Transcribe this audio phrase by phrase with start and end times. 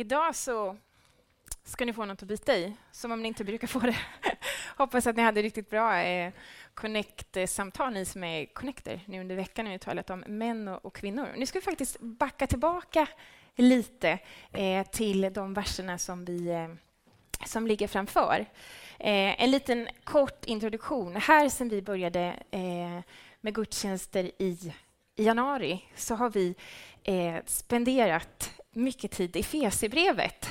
[0.00, 0.76] Idag så
[1.64, 3.96] ska ni få något att bita i, som om ni inte brukar få det.
[4.76, 6.32] Hoppas att ni hade riktigt bra eh,
[6.74, 10.94] Connect-samtal, ni som är connecter nu under veckan när vi talat om män och, och,
[10.94, 11.28] kvinnor.
[11.36, 13.06] Nu ska vi faktiskt backa tillbaka
[13.56, 14.18] lite
[14.52, 16.68] eh, till de verserna som, vi, eh,
[17.46, 18.46] som ligger framför.
[18.98, 21.16] Eh, en liten kort introduktion.
[21.16, 23.00] Här sen vi började eh,
[23.40, 24.72] med gudstjänster i,
[25.16, 26.54] i januari så har vi
[27.04, 30.48] eh, spenderat mycket tid i Fesebrevet.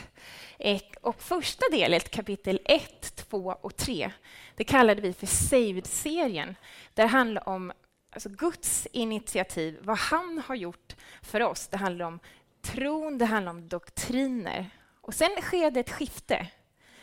[0.58, 4.12] Eh, och första delen, kapitel 1, 2 och 3,
[4.56, 6.56] det kallade vi för Saved-serien.
[6.94, 7.72] Det handlar om
[8.12, 11.68] alltså Guds initiativ, vad han har gjort för oss.
[11.68, 12.20] Det handlar om
[12.62, 14.70] tron, det handlar om doktriner.
[15.02, 16.48] Och sen sker det ett skifte.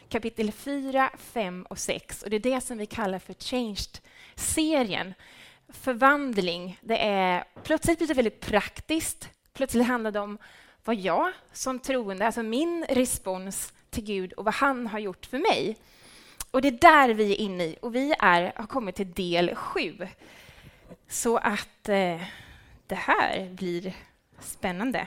[0.08, 2.22] Kapitel 4, 5 och 6.
[2.22, 5.14] Och det är det som vi kallar för Changed-serien.
[5.68, 6.78] Förvandling.
[6.80, 9.30] Det är plötsligt blir det väldigt praktiskt.
[9.52, 10.38] Plötsligt handlar det om
[10.86, 15.38] vad jag som troende, alltså min respons till Gud och vad han har gjort för
[15.38, 15.76] mig.
[16.50, 19.54] Och det är där vi är inne i och vi är, har kommit till del
[19.54, 20.08] sju.
[21.08, 22.22] Så att eh,
[22.86, 23.92] det här blir
[24.40, 25.06] spännande.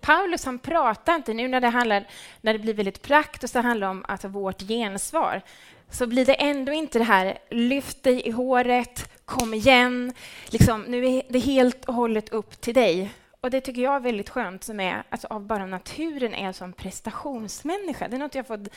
[0.00, 2.06] Paulus han pratar inte, nu när det, handlar,
[2.40, 5.42] när det blir väldigt praktiskt och handlar om alltså vårt gensvar,
[5.90, 10.12] så blir det ändå inte det här lyft dig i håret, kom igen,
[10.48, 13.10] liksom, nu är det helt och hållet upp till dig.
[13.44, 16.72] Och Det tycker jag är väldigt skönt, som är alltså, av bara naturen är som
[16.72, 18.08] prestationsmänniska.
[18.08, 18.68] Det är något jag fått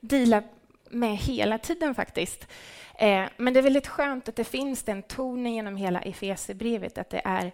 [0.00, 0.42] dela
[0.90, 2.46] med hela tiden faktiskt.
[2.98, 7.10] Eh, men det är väldigt skönt att det finns den tonen genom hela Efesierbrevet, att
[7.10, 7.52] det är,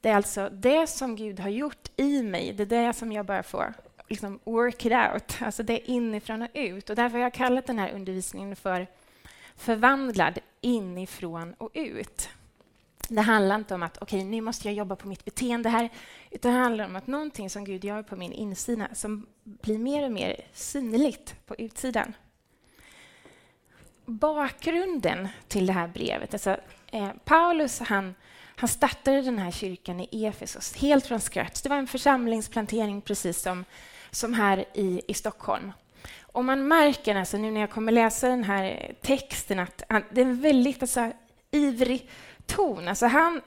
[0.00, 3.26] det är alltså det som Gud har gjort i mig, det är det som jag
[3.26, 3.74] bara får
[4.08, 6.90] liksom work it out, alltså det är inifrån och ut.
[6.90, 8.86] Och därför har jag kallat den här undervisningen för
[9.56, 12.28] förvandlad inifrån och ut.
[13.08, 15.90] Det handlar inte om att okej, okay, nu måste jag jobba på mitt beteende här,
[16.30, 20.04] utan det handlar om att någonting som Gud gör på min insida som blir mer
[20.04, 22.14] och mer synligt på utsidan.
[24.06, 26.56] Bakgrunden till det här brevet, alltså
[26.92, 28.14] eh, Paulus han,
[28.56, 31.62] han startade den här kyrkan i Efesos helt från scratch.
[31.62, 33.64] Det var en församlingsplantering precis som,
[34.10, 35.72] som här i, i Stockholm.
[36.20, 40.20] Och man märker alltså, nu när jag kommer läsa den här texten att han, det
[40.20, 41.12] är en väldigt alltså,
[41.50, 42.08] ivrig
[42.46, 42.88] ton.
[42.88, 43.40] Alltså han,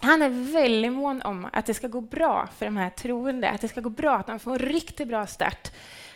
[0.00, 3.60] han är väldigt mån om att det ska gå bra för de här troende, att
[3.60, 5.72] det ska gå bra, att de får en riktigt bra start.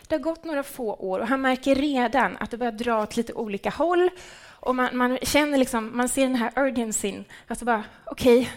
[0.09, 3.17] Det har gått några få år och han märker redan att det börjar dra åt
[3.17, 4.11] lite olika håll.
[4.61, 7.25] Och man, man känner liksom, man ser den här urgencyn.
[7.47, 8.53] Alltså bara, okej, okay,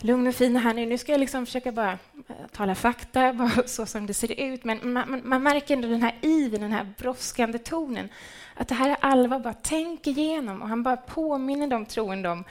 [0.00, 0.86] lugn och fin här nu.
[0.86, 1.92] Nu ska jag liksom försöka bara
[2.28, 4.64] eh, tala fakta, bara så som det ser ut.
[4.64, 8.08] Men man, man, man märker ändå den här ivern, den här brådskande tonen.
[8.54, 10.62] Att det här är allvar, bara tänk igenom.
[10.62, 12.44] Och han bara påminner de troende om,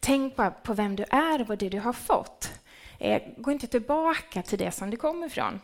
[0.00, 2.52] tänk bara på vem du är och vad det du har fått.
[2.98, 5.60] Eh, gå inte tillbaka till det som du kommer ifrån.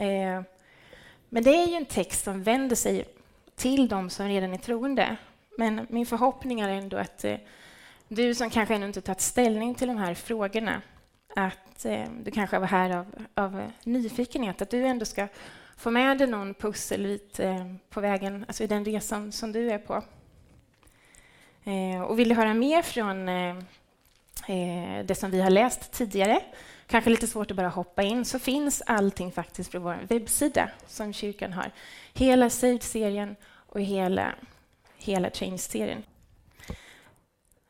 [0.00, 0.42] Eh,
[1.28, 3.04] men det är ju en text som vänder sig
[3.56, 5.16] till de som redan är troende.
[5.58, 7.36] Men min förhoppning är ändå att eh,
[8.10, 10.82] du som kanske ännu inte tagit ställning till de här frågorna,
[11.36, 15.28] att eh, du kanske var här av, av eh, nyfikenhet, att du ändå ska
[15.76, 19.78] få med dig någon pusselbit eh, på vägen, alltså i den resan som du är
[19.78, 20.04] på.
[21.64, 23.56] Eh, och vill du höra mer från eh,
[24.48, 26.40] eh, det som vi har läst tidigare,
[26.86, 31.12] kanske lite svårt att bara hoppa in, så finns allting faktiskt på vår webbsida som
[31.12, 31.70] kyrkan har.
[32.14, 34.34] Hela Saved-serien och hela,
[34.98, 36.02] hela Change-serien.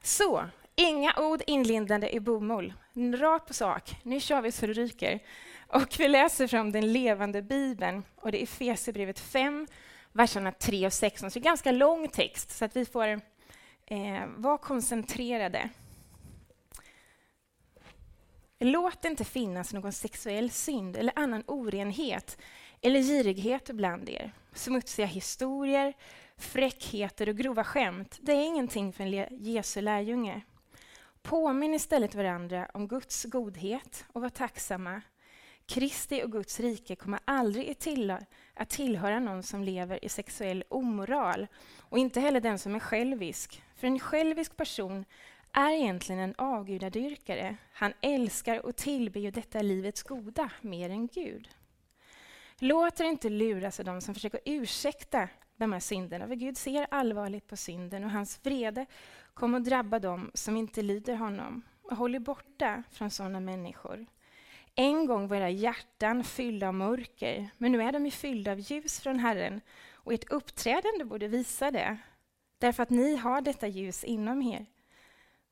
[0.03, 2.75] Så, inga ord inlindande i bomull.
[2.95, 3.97] Rakt på sak.
[4.03, 5.21] Nu kör vi så det ryker.
[5.67, 9.67] Och vi läser från den levande Bibeln, och det är Efesierbrevet 5,
[10.13, 11.31] verserna 3 och 16.
[11.31, 13.07] Så det är ganska lång text, så att vi får
[13.87, 15.71] eh, vara koncentrerade.
[18.59, 22.39] Låt det inte finnas någon sexuell synd eller annan orenhet
[22.81, 24.33] eller girighet bland er.
[24.55, 25.95] Smutsiga historier,
[26.41, 30.41] fräckheter och grova skämt, det är ingenting för en Jesu lärjunge.
[31.23, 35.03] Påminn istället varandra om Guds godhet och var tacksamma.
[35.67, 37.71] Kristi och Guds rike kommer aldrig
[38.55, 41.47] att tillhöra någon som lever i sexuell omoral
[41.79, 43.63] och inte heller den som är självisk.
[43.77, 45.05] För en självisk person
[45.53, 47.57] är egentligen en avgudadyrkare.
[47.73, 51.49] Han älskar och tillber detta livets goda mer än Gud.
[52.59, 55.29] Låt er inte luras av de som försöker ursäkta
[55.61, 58.87] de här synderna, för Gud ser allvarligt på synden och hans vrede
[59.35, 61.63] kommer att drabba dem som inte lyder honom.
[61.83, 64.07] Och håll er borta från sådana människor.
[64.75, 69.01] En gång var era hjärtan fyllda av mörker, men nu är de fyllda av ljus
[69.01, 69.61] från Herren
[69.93, 71.99] och ert uppträdande borde visa det,
[72.59, 74.67] därför att ni har detta ljus inom er.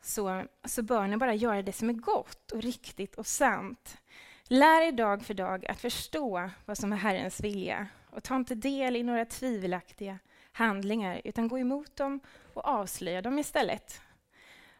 [0.03, 3.99] Så, så bör ni bara göra det som är gott och riktigt och sant.
[4.45, 8.55] Lär er dag för dag att förstå vad som är Herrens vilja och ta inte
[8.55, 10.19] del i några tvivelaktiga
[10.53, 12.21] handlingar utan gå emot dem
[12.55, 14.01] och avslöja dem istället.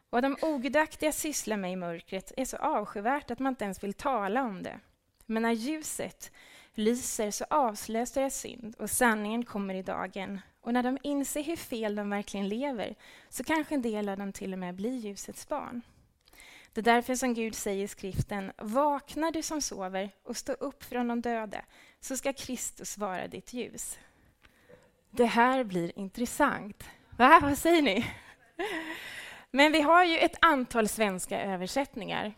[0.09, 3.93] Vad de ogudaktiga sysslar med i mörkret är så avskyvärt att man inte ens vill
[3.93, 4.79] tala om det.
[5.25, 6.31] Men när ljuset
[6.73, 10.41] lyser så avslöjas deras synd och sanningen kommer i dagen.
[10.61, 12.95] Och när de inser hur fel de verkligen lever
[13.29, 15.81] så kanske en del av dem till och med blir ljusets barn.
[16.73, 20.83] Det är därför som Gud säger i skriften Vakna du som sover och stå upp
[20.83, 21.61] från de döda
[22.01, 23.99] så ska Kristus vara ditt ljus.
[25.11, 26.83] Det här blir intressant.
[27.17, 27.39] Va?
[27.41, 28.05] Vad säger ni?
[29.51, 32.33] Men vi har ju ett antal svenska översättningar.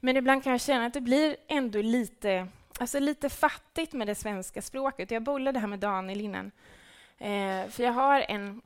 [0.00, 2.48] Men ibland kan jag känna att det blir ändå lite,
[2.78, 5.10] alltså lite fattigt med det svenska språket.
[5.10, 6.50] Jag bollade här med Daniel innan.
[7.18, 8.62] Eh, för jag har en...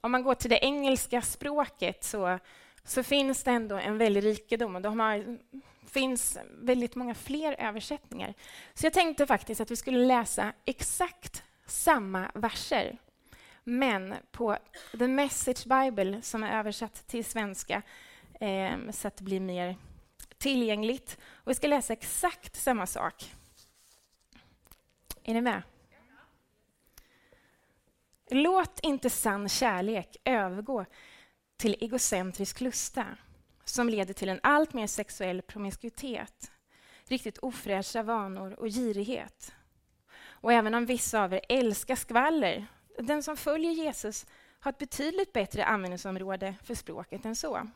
[0.00, 2.38] Om man går till det engelska språket så,
[2.84, 4.76] så finns det ändå en väldig rikedom.
[4.76, 5.38] Och de har,
[5.86, 8.34] finns väldigt många fler översättningar.
[8.74, 12.98] Så jag tänkte faktiskt att vi skulle läsa exakt samma verser
[13.64, 14.58] men på
[14.98, 17.82] The Message Bible, som är översatt till svenska
[18.40, 19.76] eh, så att det blir mer
[20.38, 21.18] tillgängligt.
[21.22, 23.34] Och vi ska läsa exakt samma sak.
[25.22, 25.62] Är ni med?
[28.30, 30.84] Låt inte sann kärlek övergå
[31.56, 33.06] till egocentrisk lusta
[33.68, 36.50] som leder till en allt mer sexuell promiskuitet,
[37.04, 39.54] riktigt ofräscha vanor och girighet.
[40.18, 42.66] Och även om vissa av er älskar skvaller
[42.98, 44.26] den som följer Jesus
[44.60, 47.68] har ett betydligt bättre användningsområde för språket än så.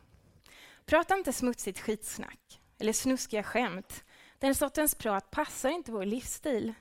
[0.87, 4.05] Prata inte smutsigt skitsnack eller snuskiga skämt.
[4.39, 6.75] Den sortens prat passar inte vår livsstil.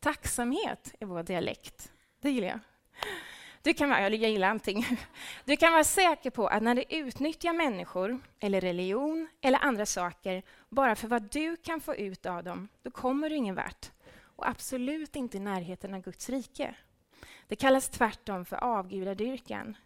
[0.00, 1.92] Tacksamhet är vår dialekt.
[2.20, 2.60] Det gillar jag.
[3.64, 4.86] Du kan vara, jag gillar allting.
[5.44, 10.42] Du kan vara säker på att när du utnyttjar människor, eller religion eller andra saker
[10.68, 13.90] bara för vad du kan få ut av dem, då kommer du ingen vart.
[14.36, 16.74] Och absolut inte i närheten av Guds rike.
[17.48, 19.76] Det kallas tvärtom för avgudadyrkan.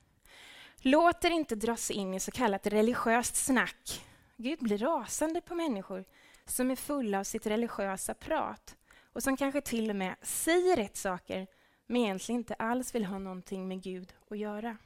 [0.81, 4.05] Låt er inte dras in i så kallat religiöst snack.
[4.37, 6.05] Gud blir rasande på människor
[6.45, 8.77] som är fulla av sitt religiösa prat
[9.13, 11.47] och som kanske till och med säger rätt saker
[11.89, 14.77] men egentligen inte alls vill ha någonting med Gud att göra.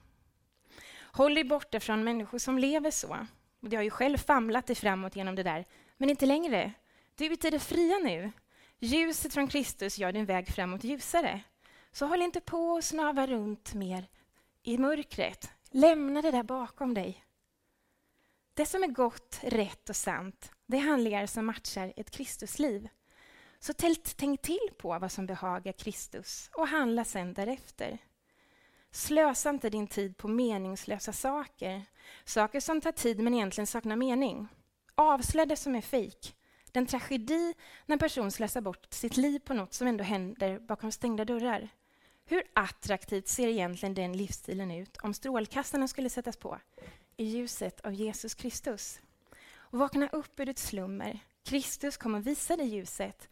[1.13, 3.27] Håll dig borta från människor som lever så.
[3.61, 5.65] Du har ju själv famlat dig framåt genom det där,
[5.97, 6.73] men inte längre.
[7.15, 8.33] Du är i det fria nu.
[8.79, 11.41] Ljuset från Kristus gör din väg framåt ljusare.
[11.93, 14.09] Så håll inte på och snava runt mer
[14.63, 15.51] i mörkret.
[15.71, 17.25] Lämna det där bakom dig.
[18.55, 22.89] Det som är gott, rätt och sant, det är handlingar som alltså matchar ett Kristusliv.
[23.65, 23.73] Så
[24.17, 27.99] tänk till på vad som behagar Kristus och handla sedan därefter.
[28.91, 31.83] Slösa inte din tid på meningslösa saker,
[32.25, 34.49] saker som tar tid men egentligen saknar mening.
[34.95, 36.37] Avslöja det som är fejk.
[36.73, 37.55] Den tragedi
[37.87, 41.69] när en person slösar bort sitt liv på något som ändå händer bakom stängda dörrar.
[42.25, 46.59] Hur attraktivt ser egentligen den livsstilen ut om strålkastarna skulle sättas på
[47.17, 49.01] i ljuset av Jesus Kristus?
[49.55, 51.19] Och vakna upp ur ditt slummer.
[51.45, 53.29] Kristus kommer visa dig ljuset.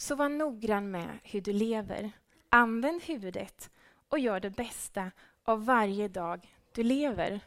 [0.00, 2.10] Så var noggrann med hur du lever.
[2.48, 3.70] Använd huvudet
[4.08, 5.10] och gör det bästa
[5.44, 7.40] av varje dag du lever.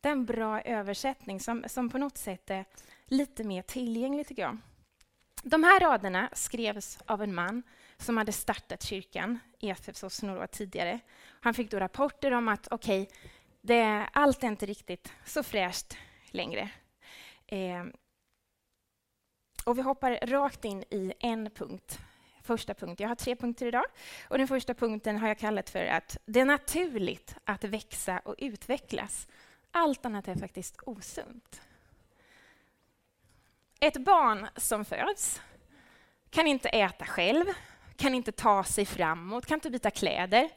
[0.00, 2.64] Det är en bra översättning som, som på något sätt är
[3.06, 4.58] lite mer tillgänglig, tycker jag.
[5.42, 7.62] De här raderna skrevs av en man
[7.96, 11.00] som hade startat kyrkan i Efesos några år tidigare.
[11.40, 13.08] Han fick då rapporter om att okej,
[13.62, 15.96] okay, allt är inte riktigt så fräscht
[16.30, 16.70] längre.
[17.46, 17.84] Eh,
[19.64, 21.98] och vi hoppar rakt in i en punkt.
[22.42, 23.00] Första punkt.
[23.00, 23.84] Jag har tre punkter idag.
[24.28, 28.34] Och den första punkten har jag kallat för att det är naturligt att växa och
[28.38, 29.28] utvecklas.
[29.70, 31.60] Allt annat är faktiskt osunt.
[33.80, 35.40] Ett barn som föds
[36.30, 37.44] kan inte äta själv,
[37.96, 40.50] kan inte ta sig framåt, kan inte byta kläder.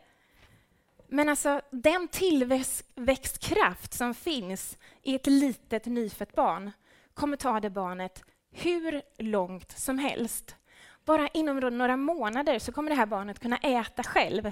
[1.08, 6.72] Men alltså, den tillväxtkraft som finns i ett litet nyfött barn
[7.14, 8.24] kommer ta det barnet
[8.56, 10.56] hur långt som helst.
[11.06, 14.52] Bara inom några månader så kommer det här barnet kunna äta själv.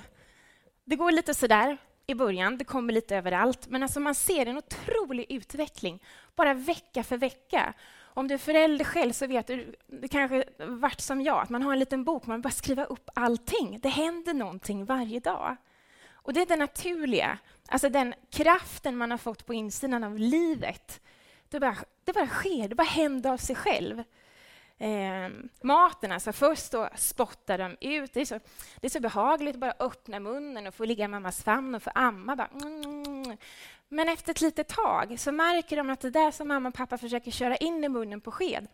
[0.86, 4.58] Det går lite sådär i början, det kommer lite överallt, men alltså man ser en
[4.58, 6.04] otrolig utveckling
[6.36, 7.74] bara vecka för vecka.
[8.16, 11.64] Om du är förälder själv så vet du, det kanske varit som jag, att man
[11.64, 13.80] har en liten bok, man bara skriver upp allting.
[13.84, 15.56] Det händer någonting varje dag.
[16.12, 21.02] Och det är det naturliga, alltså den kraften man har fått på insidan av livet.
[21.54, 24.04] Det bara, det bara sker, det bara händer av sig själv.
[24.78, 25.30] Eh,
[25.62, 28.14] maten, alltså först då spottar de ut.
[28.14, 28.40] Det är, så,
[28.80, 31.84] det är så behagligt att bara öppna munnen och få ligga i mammas famn och
[31.84, 32.36] få amma.
[32.36, 33.38] Bara, mm, mm, mm.
[33.88, 36.98] Men efter ett litet tag så märker de att det där som mamma och pappa
[36.98, 38.68] försöker köra in i munnen på sked,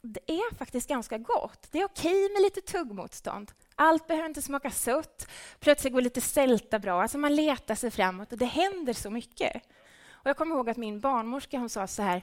[0.00, 1.68] det är faktiskt ganska gott.
[1.70, 3.52] Det är okej med lite tuggmotstånd.
[3.74, 5.28] Allt behöver inte smaka sött.
[5.60, 7.02] Plötsligt går lite sälta bra.
[7.02, 9.62] Alltså man letar sig framåt och det händer så mycket.
[10.28, 12.22] Och jag kommer ihåg att min barnmorska hon sa så här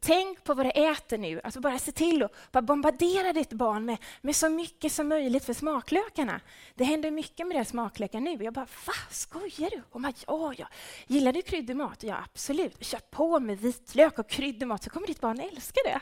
[0.00, 1.40] Tänk på vad du äter nu.
[1.44, 5.44] Alltså bara se till att bara bombardera ditt barn med, med så mycket som möjligt
[5.44, 6.40] för smaklökarna.
[6.74, 8.44] Det händer mycket med deras smaklökar nu.
[8.44, 8.92] Jag bara, va?
[9.10, 9.82] Skojar du?
[9.90, 10.68] Hon bara, ja, ja.
[11.06, 12.02] Gillar du kryddig mat?
[12.02, 12.84] Ja, absolut.
[12.84, 16.00] Kör på med vitlök och kryddig mat så kommer ditt barn älska det.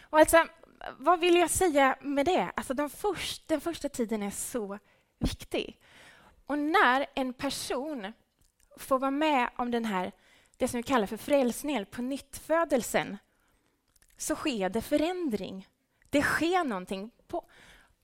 [0.00, 0.46] Och alltså,
[0.98, 2.52] vad vill jag säga med det?
[2.56, 4.78] Alltså den, först, den första tiden är så
[5.18, 5.80] viktig.
[6.46, 8.12] Och när en person
[8.76, 10.12] får vara med om den här
[10.56, 13.18] det som vi kallar för frälsningen, på nyttfödelsen,
[14.16, 15.68] så sker det förändring.
[16.10, 17.10] Det sker någonting.
[17.26, 17.44] På,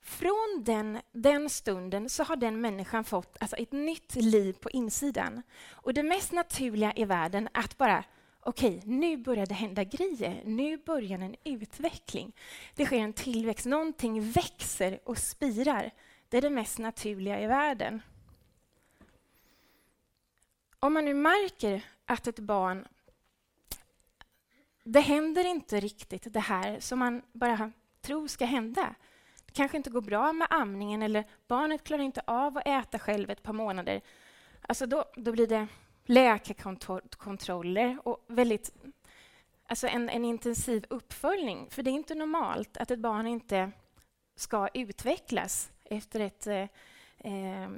[0.03, 5.43] från den, den stunden så har den människan fått alltså, ett nytt liv på insidan.
[5.71, 8.05] Och det mest naturliga i världen är att bara
[8.41, 10.43] okej, okay, nu börjar det hända grejer.
[10.45, 12.33] Nu börjar en utveckling.
[12.75, 13.67] Det sker en tillväxt.
[13.67, 15.91] Någonting växer och spirar.
[16.29, 18.03] Det är det mest naturliga i världen.
[20.79, 22.89] Om man nu märker att ett barn...
[24.85, 28.95] Det händer inte riktigt det här som man bara tror ska hända.
[29.47, 33.31] Det kanske inte går bra med amningen eller barnet klarar inte av att äta själv
[33.31, 34.01] ett par månader.
[34.61, 35.67] Alltså då, då blir det
[36.05, 38.75] läkarkontroller och väldigt,
[39.67, 41.67] alltså en, en, intensiv uppföljning.
[41.71, 43.71] För det är inte normalt att ett barn inte
[44.37, 46.69] ska utvecklas efter ett, eh,
[47.19, 47.71] eh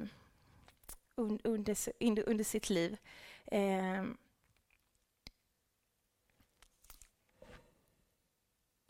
[1.15, 2.97] under, under, under, sitt liv.
[3.45, 4.03] Eh,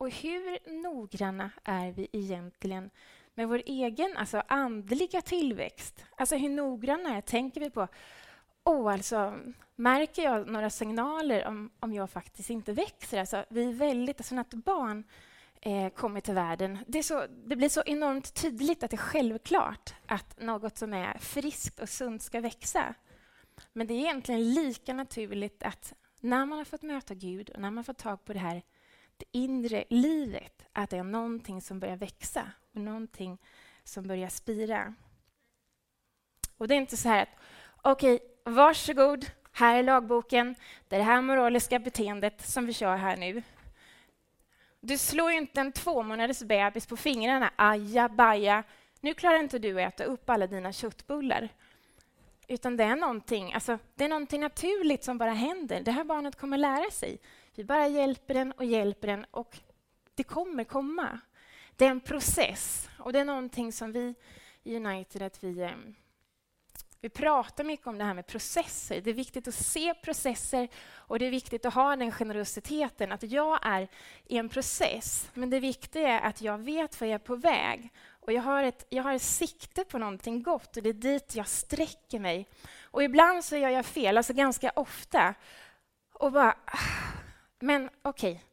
[0.03, 2.89] Och hur noggranna är vi egentligen
[3.33, 6.05] med vår egen alltså andliga tillväxt?
[6.17, 7.87] Alltså hur noggranna är, tänker vi på
[8.63, 9.39] oh, alltså,
[9.75, 13.19] märker jag några signaler om, om jag faktiskt inte växer?
[13.19, 15.03] Alltså, vi är väldigt, alltså när ett barn
[15.61, 19.93] eh, kommer till världen, det, så, det, blir så enormt tydligt att det är självklart
[20.05, 22.93] att något som är friskt och sunt ska växa.
[23.73, 27.71] Men det är egentligen lika naturligt att när man har fått möta Gud och när
[27.71, 28.61] man får tag på det här
[29.17, 33.37] det inre livet, att det är någonting som börjar växa och någonting
[33.83, 34.93] som börjar spira.
[36.57, 37.29] Och det är inte så här att
[37.81, 40.55] okej, okay, varsågod, här är lagboken,
[40.87, 43.43] det är det här moraliska beteendet som vi kör här nu.
[44.79, 48.63] Du slår ju inte en två månaders bebis på fingrarna, aja baja,
[48.99, 51.49] nu klarar inte du att äta upp alla dina köttbullar.
[52.47, 55.81] Utan det är någonting, alltså, det är någonting naturligt som bara händer.
[55.81, 57.17] Det här barnet kommer lära sig.
[57.55, 59.59] Vi bara hjälper den och hjälper den och
[60.15, 61.19] det kommer komma.
[61.75, 64.15] Det är en process och det är någonting som vi
[64.63, 65.71] i United att vi, eh,
[67.01, 69.01] vi pratar mycket om det här med processer.
[69.01, 73.23] Det är viktigt att se processer och det är viktigt att ha den generositeten att
[73.23, 73.87] jag är
[74.25, 75.29] i en process.
[75.33, 78.63] Men det viktiga är att jag vet vad jag är på väg och jag har,
[78.63, 82.47] ett, jag har ett sikte på någonting gott och det är dit jag sträcker mig.
[82.81, 85.33] Och ibland så gör jag fel, alltså ganska ofta.
[86.13, 87.13] Och bara, ah,
[87.63, 88.43] men okej, okay.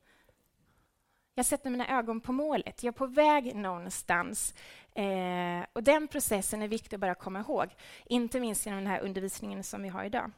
[1.35, 2.83] jag sätter mina ögon på målet.
[2.83, 4.55] Jag är på väg någonstans.
[4.95, 7.75] Eh, och Den processen är viktig att bara komma ihåg,
[8.07, 10.31] inte minst genom den här undervisningen som vi har idag.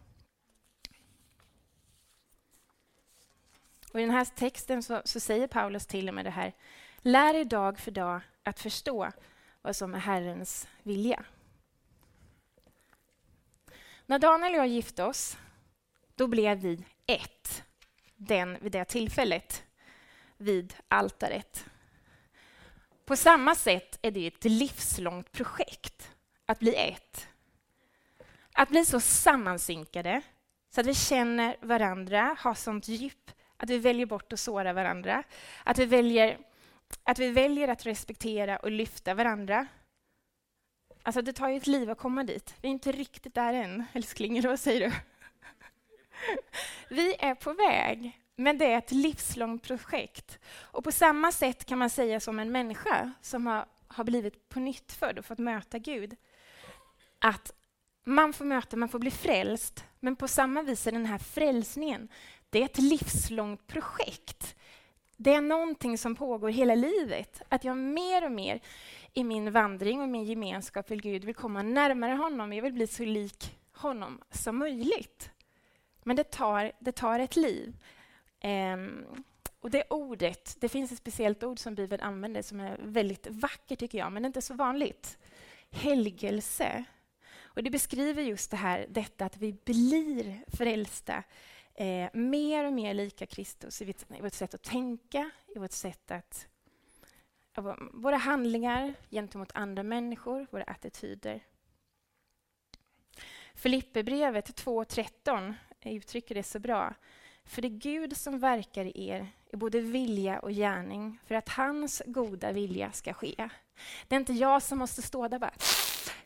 [3.92, 6.52] Och I den här texten så, så säger Paulus till och med det här.
[6.98, 9.12] Lär er dag för dag att förstå
[9.62, 11.24] vad som är Herrens vilja.
[14.06, 15.38] När Daniel och jag gifte oss,
[16.14, 17.64] då blev vi ett
[18.26, 19.64] den vid det tillfället
[20.36, 21.66] vid altaret.
[23.04, 26.10] På samma sätt är det ett livslångt projekt
[26.46, 27.28] att bli ett.
[28.52, 30.22] Att bli så sammansynkade
[30.70, 35.22] så att vi känner varandra, har sånt djup att vi väljer bort att såra varandra.
[35.64, 36.38] Att vi väljer
[37.02, 39.66] att, vi väljer att respektera och lyfta varandra.
[41.02, 42.54] Alltså det tar ju ett liv att komma dit.
[42.60, 44.38] Vi är inte riktigt där än, älskling.
[44.38, 44.96] eller Vad säger du?
[46.88, 50.38] Vi är på väg, men det är ett livslångt projekt.
[50.60, 54.60] Och på samma sätt kan man säga som en människa som har, har blivit på
[54.60, 56.16] nytt född och fått möta Gud.
[57.18, 57.52] Att
[58.04, 62.08] man får möta, man får bli frälst, men på samma vis är den här frälsningen,
[62.50, 64.56] det är ett livslångt projekt.
[65.16, 67.42] Det är någonting som pågår hela livet.
[67.48, 68.60] Att jag mer och mer
[69.12, 72.52] i min vandring och min gemenskap med Gud vill komma närmare honom.
[72.52, 75.30] Jag vill bli så lik honom som möjligt.
[76.02, 77.76] Men det tar, det tar ett liv.
[78.44, 79.06] Um,
[79.60, 83.78] och det ordet, det finns ett speciellt ord som Bibeln använder som är väldigt vackert
[83.78, 85.18] tycker jag, men det är inte så vanligt.
[85.70, 86.84] Helgelse.
[87.54, 91.22] Och det beskriver just det här, detta att vi blir frälsta
[91.74, 95.72] eh, mer och mer lika Kristus i vårt, i vårt sätt att tänka, i vårt
[95.72, 96.48] sätt att...
[97.92, 101.40] Våra handlingar gentemot andra människor, våra attityder.
[103.54, 105.54] Filipperbrevet 2.13
[105.90, 106.94] uttrycker det så bra.
[107.44, 111.48] För det är Gud som verkar i er i både vilja och gärning för att
[111.48, 113.48] hans goda vilja ska ske.
[114.08, 115.54] Det är inte jag som måste stå där bara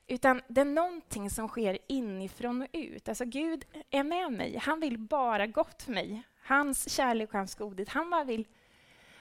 [0.06, 3.08] utan det är någonting som sker inifrån och ut.
[3.08, 4.56] Alltså Gud är med mig.
[4.56, 6.22] Han vill bara gott för mig.
[6.42, 7.88] Hans kärlek och hans godhet.
[7.88, 8.46] Han, bara vill,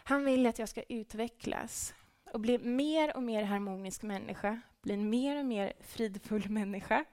[0.03, 1.93] han vill att jag ska utvecklas
[2.33, 4.61] och bli mer och mer harmonisk människa.
[4.81, 7.05] Bli en mer och mer fridfull människa.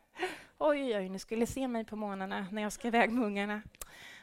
[0.64, 3.62] Oj, oj, oj, ni skulle se mig på morgnarna när jag ska iväg med ungarna.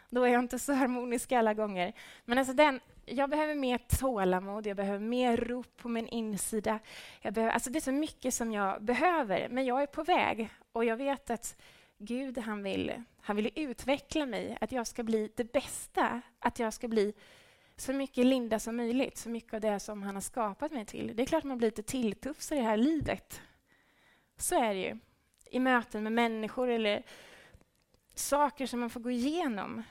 [0.09, 1.93] Då är jag inte så harmonisk alla gånger.
[2.25, 6.79] Men alltså den, jag behöver mer tålamod, jag behöver mer rop på min insida.
[7.21, 10.49] Jag behöver, alltså det är så mycket som jag behöver, men jag är på väg.
[10.71, 11.61] Och jag vet att
[11.97, 16.21] Gud han vill, han vill utveckla mig, att jag ska bli det bästa.
[16.39, 17.13] Att jag ska bli
[17.75, 21.15] så mycket Linda som möjligt, så mycket av det som han har skapat mig till.
[21.15, 23.41] Det är klart man blir lite tilltufsad i det här livet.
[24.37, 24.99] Så är det ju.
[25.49, 27.03] I möten med människor eller
[28.13, 29.83] saker som man får gå igenom.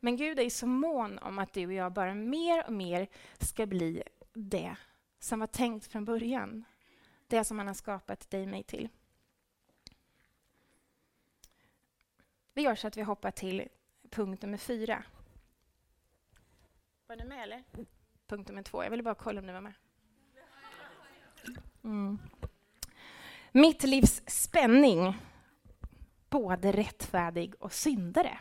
[0.00, 3.66] Men Gud är så mån om att du och jag bara mer och mer ska
[3.66, 4.76] bli det
[5.18, 6.64] som var tänkt från början.
[7.26, 8.88] Det som han har skapat dig och mig till.
[12.54, 13.68] Vi gör så att vi hoppar till
[14.10, 15.04] punkt nummer fyra.
[17.06, 17.64] Var ni med eller?
[18.26, 18.82] Punkt nummer två.
[18.82, 19.74] Jag ville bara kolla om ni var med.
[21.84, 22.18] Mm.
[23.56, 25.16] Mitt livs spänning,
[26.30, 28.38] både rättfärdig och syndare.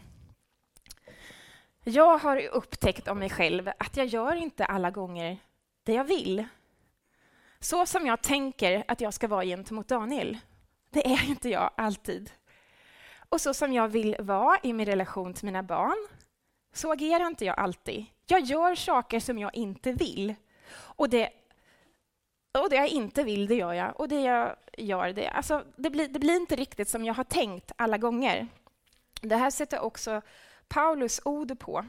[1.83, 5.37] Jag har upptäckt om mig själv att jag gör inte alla gånger
[5.83, 6.45] det jag vill.
[7.59, 10.37] Så som jag tänker att jag ska vara gentemot Daniel.
[10.89, 12.31] Det är inte jag alltid.
[13.29, 16.07] Och så som jag vill vara i min relation till mina barn,
[16.73, 18.05] så agerar inte jag alltid.
[18.27, 20.35] Jag gör saker som jag inte vill.
[20.71, 21.29] Och det,
[22.61, 23.99] och det jag inte vill, det gör jag.
[23.99, 27.23] Och det jag gör, det, alltså, det, blir, det blir inte riktigt som jag har
[27.23, 28.47] tänkt alla gånger.
[29.21, 30.21] Det här sätter också
[30.67, 31.85] Paulus ord på.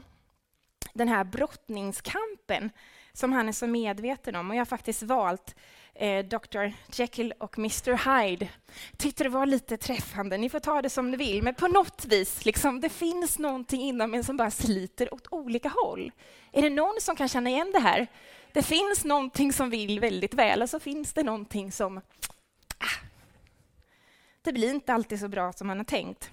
[0.93, 2.69] Den här brottningskampen
[3.13, 4.49] som han är så medveten om.
[4.49, 5.55] Och jag har faktiskt valt
[5.93, 6.71] eh, Dr.
[6.91, 8.21] Jekyll och Mr.
[8.21, 8.49] Hyde.
[8.97, 10.37] Tyckte det var lite träffande.
[10.37, 13.81] Ni får ta det som ni vill, men på något vis, liksom, det finns någonting
[13.81, 16.11] inom en som bara sliter åt olika håll.
[16.51, 18.07] Är det någon som kan känna igen det här?
[18.51, 21.97] Det finns någonting som vill väldigt väl, och så finns det någonting som...
[22.77, 23.05] Ah,
[24.41, 26.31] det blir inte alltid så bra som man har tänkt.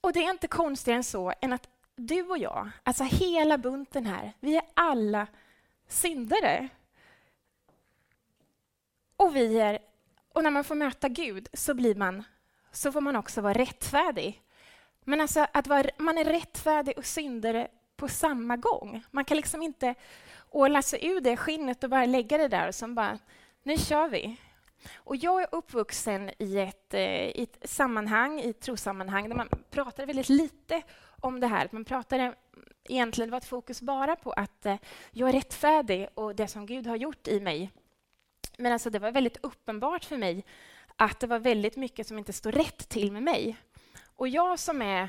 [0.00, 4.06] Och det är inte konstigare än så än att du och jag, alltså hela bunten
[4.06, 5.26] här, vi är alla
[5.88, 6.68] syndare.
[9.16, 9.78] Och, vi är,
[10.32, 12.24] och när man får möta Gud så, blir man,
[12.72, 14.42] så får man också vara rättfärdig.
[15.04, 19.04] Men alltså att vara, man är rättfärdig och syndare på samma gång.
[19.10, 19.94] Man kan liksom inte
[20.54, 23.18] åla sig ur det skinnet och bara lägga det där och sen bara,
[23.62, 24.36] nu kör vi.
[24.94, 29.48] Och jag är uppvuxen i ett, eh, i ett sammanhang, i ett trossammanhang, där man
[29.70, 30.82] pratade väldigt lite
[31.20, 31.68] om det här.
[31.72, 32.34] Man pratade
[32.84, 34.76] egentligen, det var ett fokus bara på att eh,
[35.10, 37.70] jag är rättfärdig och det som Gud har gjort i mig.
[38.58, 40.44] Men alltså det var väldigt uppenbart för mig
[40.96, 43.56] att det var väldigt mycket som inte stod rätt till med mig.
[44.16, 45.08] Och jag som är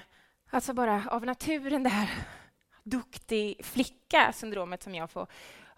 [0.49, 2.09] alltså bara av naturen det här
[2.85, 5.27] duktig flicka-syndromet som jag får,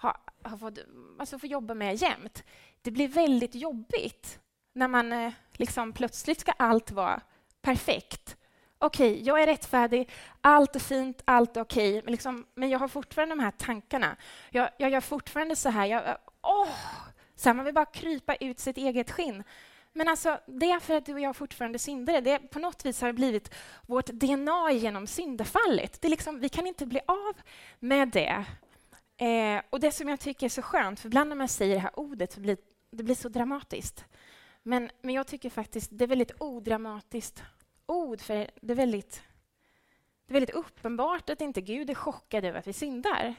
[0.01, 0.79] ha, har fått,
[1.19, 2.43] alltså får jobba med jämt,
[2.81, 4.39] det blir väldigt jobbigt
[4.73, 7.21] när man eh, liksom plötsligt ska allt vara
[7.61, 8.37] perfekt.
[8.79, 10.09] Okej, okay, jag är rättfärdig,
[10.41, 13.51] allt är fint, allt är okej, okay, men, liksom, men jag har fortfarande de här
[13.51, 14.15] tankarna.
[14.49, 15.85] Jag, jag gör fortfarande så här.
[15.85, 16.67] Jag, åh,
[17.35, 19.43] så här, man vill bara krypa ut sitt eget skinn.
[19.97, 22.21] Men alltså, det är för att du och jag fortfarande syndare.
[22.21, 23.53] Det på något vis har det blivit
[23.87, 26.01] vårt DNA genom syndafallet.
[26.01, 27.33] Det är liksom, vi kan inte bli av
[27.79, 28.45] med det.
[29.17, 31.81] Eh, och det som jag tycker är så skönt, för ibland när man säger det
[31.81, 32.57] här ordet så blir
[32.91, 34.05] det blir så dramatiskt.
[34.63, 37.43] Men, men jag tycker faktiskt det är väldigt odramatiskt
[37.85, 39.23] ord, för det är väldigt,
[40.25, 43.35] det är väldigt uppenbart att inte Gud är chockad över att vi syndar.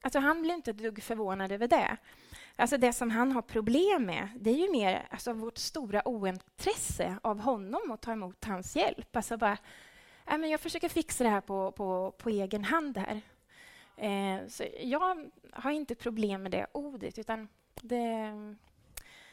[0.00, 1.96] Alltså, han blir inte ett dugg förvånad över det.
[2.62, 7.16] Alltså, det som han har problem med det är ju mer alltså, vårt stora ointresse
[7.22, 9.16] av honom och ta emot hans hjälp.
[9.16, 9.58] Alltså bara,
[10.26, 12.98] äh, men jag försöker fixa det här på, på, på egen hand.
[12.98, 13.20] här.
[13.96, 17.48] Eh, så jag har inte problem med det ordet, utan
[17.80, 18.32] det,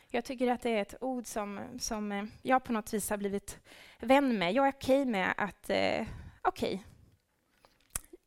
[0.07, 3.59] jag tycker att det är ett ord som, som jag på något vis har blivit
[3.99, 4.53] vän med.
[4.53, 5.69] Jag är okej okay med att...
[5.69, 6.05] Eh,
[6.41, 6.73] okej.
[6.73, 6.79] Okay.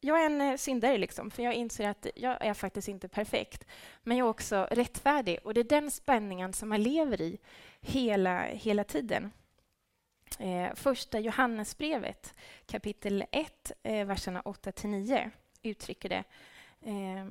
[0.04, 3.66] Jag är en eh, syndare, liksom, för jag inser att jag är faktiskt inte perfekt.
[4.02, 7.38] Men jag är också rättfärdig, och det är den spänningen som man lever i
[7.80, 9.32] hela, hela tiden.
[10.38, 12.34] Eh, första Johannesbrevet,
[12.66, 15.30] kapitel 1, eh, verserna 8-9,
[15.62, 16.24] uttrycker det
[16.80, 17.26] eh,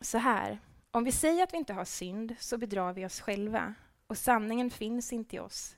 [0.00, 0.58] så här.
[0.90, 3.74] Om vi säger att vi inte har synd så bedrar vi oss själva
[4.06, 5.76] och sanningen finns inte i oss.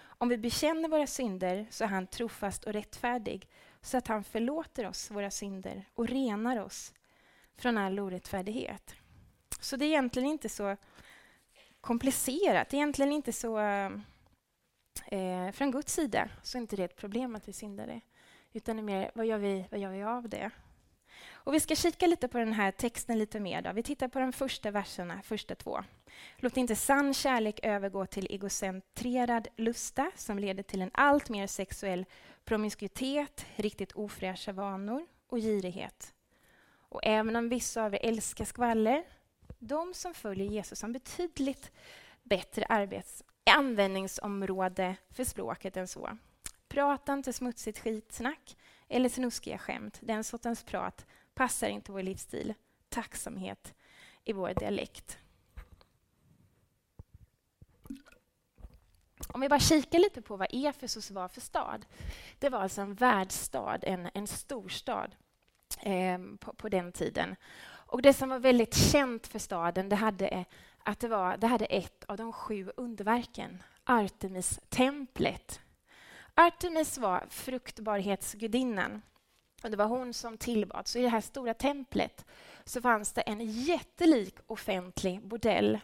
[0.00, 3.48] Om vi bekänner våra synder så är han trofast och rättfärdig
[3.82, 6.94] så att han förlåter oss våra synder och renar oss
[7.56, 8.94] från all orättfärdighet.
[9.60, 10.76] Så det är egentligen inte så
[11.80, 12.68] komplicerat.
[12.68, 13.58] Det är egentligen inte så...
[15.06, 18.00] Eh, från Guds sida så är inte det ett problem att vi syndade.
[18.52, 20.50] Utan det är mer, vad gör vi, vad gör vi av det?
[21.30, 23.62] Och vi ska kika lite på den här texten lite mer.
[23.62, 23.72] Då.
[23.72, 25.84] Vi tittar på de första verserna, första två.
[26.36, 32.06] Låt inte sann kärlek övergå till egocentrerad lusta som leder till en allt mer sexuell
[32.48, 36.14] promiskuitet, riktigt ofräscha vanor och girighet.
[36.78, 39.04] Och även om vissa av er älskar skvaller,
[39.58, 41.72] de som följer Jesus har betydligt
[42.22, 46.18] bättre arbets användningsområde för språket än så.
[46.68, 48.56] Prata inte smutsigt skitsnack
[48.88, 49.98] eller snuskiga skämt.
[50.02, 52.54] Den sortens prat passar inte vår livsstil.
[52.88, 53.74] Tacksamhet
[54.24, 55.18] i vår dialekt.
[59.32, 61.86] Om vi bara kikar lite på vad Efesos var för stad.
[62.38, 65.14] Det var alltså en världsstad, en, en storstad
[65.80, 67.36] eh, på, på, den tiden.
[67.66, 70.44] Och Det som var väldigt känt för staden det hade, eh,
[70.78, 75.60] att det, var, det hade ett av de sju underverken, Artemis-templet.
[76.34, 79.02] Artemis var fruktbarhetsgudinnan.
[79.62, 80.88] Och det var hon som tillbad.
[80.88, 82.24] Så i det här stora templet
[82.64, 85.78] så fanns det en jättelik offentlig bordell.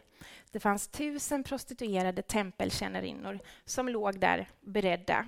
[0.54, 5.26] Det fanns tusen prostituerade tempeltjänarinnor som låg där beredda.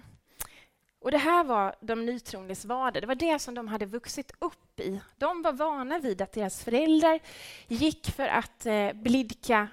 [1.00, 3.02] Och Det här var de nytroendes vardag.
[3.02, 5.00] Det var det som de hade vuxit upp i.
[5.16, 7.20] De var vana vid att deras föräldrar
[7.68, 9.68] gick för att eh, blidka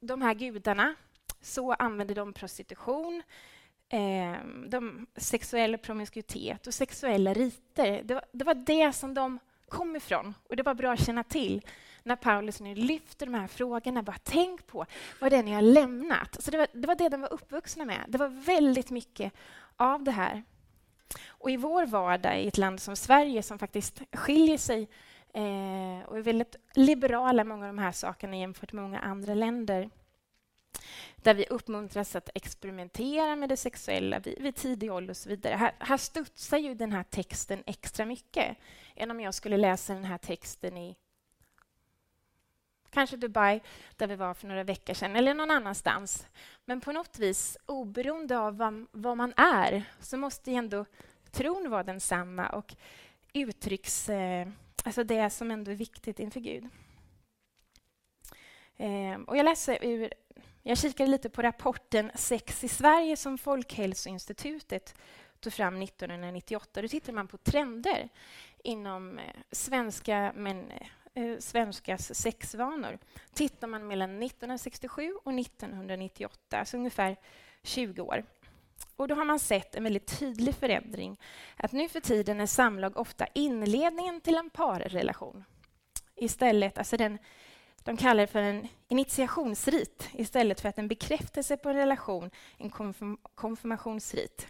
[0.00, 0.94] de här gudarna.
[1.40, 3.22] Så använde de prostitution,
[3.88, 4.36] eh,
[4.68, 8.02] de sexuell promiskuitet och sexuella riter.
[8.04, 10.34] Det var, det var det som de kom ifrån.
[10.48, 11.62] Och det var bra att känna till
[12.08, 14.02] när Paulus nu lyfter de här frågorna.
[14.02, 14.86] Bara tänk på
[15.20, 16.42] vad det är ni har lämnat.
[16.42, 18.04] Så det, var, det var det de var uppvuxna med.
[18.08, 19.32] Det var väldigt mycket
[19.76, 20.42] av det här.
[21.26, 24.88] Och i vår vardag i ett land som Sverige som faktiskt skiljer sig
[25.34, 29.90] eh, och är väldigt liberala många av de här sakerna jämfört med många andra länder
[31.16, 35.54] där vi uppmuntras att experimentera med det sexuella vid, vid tidig ålder och så vidare.
[35.54, 38.56] Här, här studsar ju den här texten extra mycket
[38.96, 40.96] än om jag skulle läsa den här texten i
[42.90, 43.60] kanske Dubai,
[43.96, 46.26] där vi var för några veckor sedan, eller någon annanstans.
[46.64, 50.84] Men på något vis, oberoende av vad, vad man är, så måste ändå
[51.30, 52.74] tron vara densamma och
[53.32, 54.08] uttrycks...
[54.08, 54.48] Eh,
[54.84, 56.68] alltså det som ändå är viktigt inför Gud.
[58.76, 60.12] Eh, och jag läser ur
[60.68, 64.94] jag kikade lite på rapporten Sex i Sverige som Folkhälsoinstitutet
[65.40, 66.82] tog fram 1998.
[66.82, 68.08] Då tittar man på trender
[68.64, 70.72] inom eh, svenska, men,
[71.18, 72.98] eh, svenskas sexvanor.
[73.34, 77.16] Tittar man mellan 1967 och 1998, alltså ungefär
[77.62, 78.24] 20 år.
[78.96, 81.20] Och då har man sett en väldigt tydlig förändring.
[81.56, 85.44] Att nu för tiden är samlag ofta inledningen till en parrelation.
[86.16, 87.18] Istället, alltså den
[87.84, 92.70] de kallar det för en initiationsrit istället för att en bekräftelse på en relation, en
[92.70, 94.46] konfirm konfirmationsrit.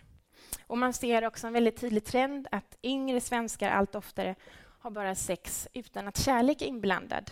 [0.67, 4.35] Och man ser också en väldigt tydlig trend att yngre svenskar allt oftare
[4.79, 7.31] har bara sex utan att kärlek är inblandad.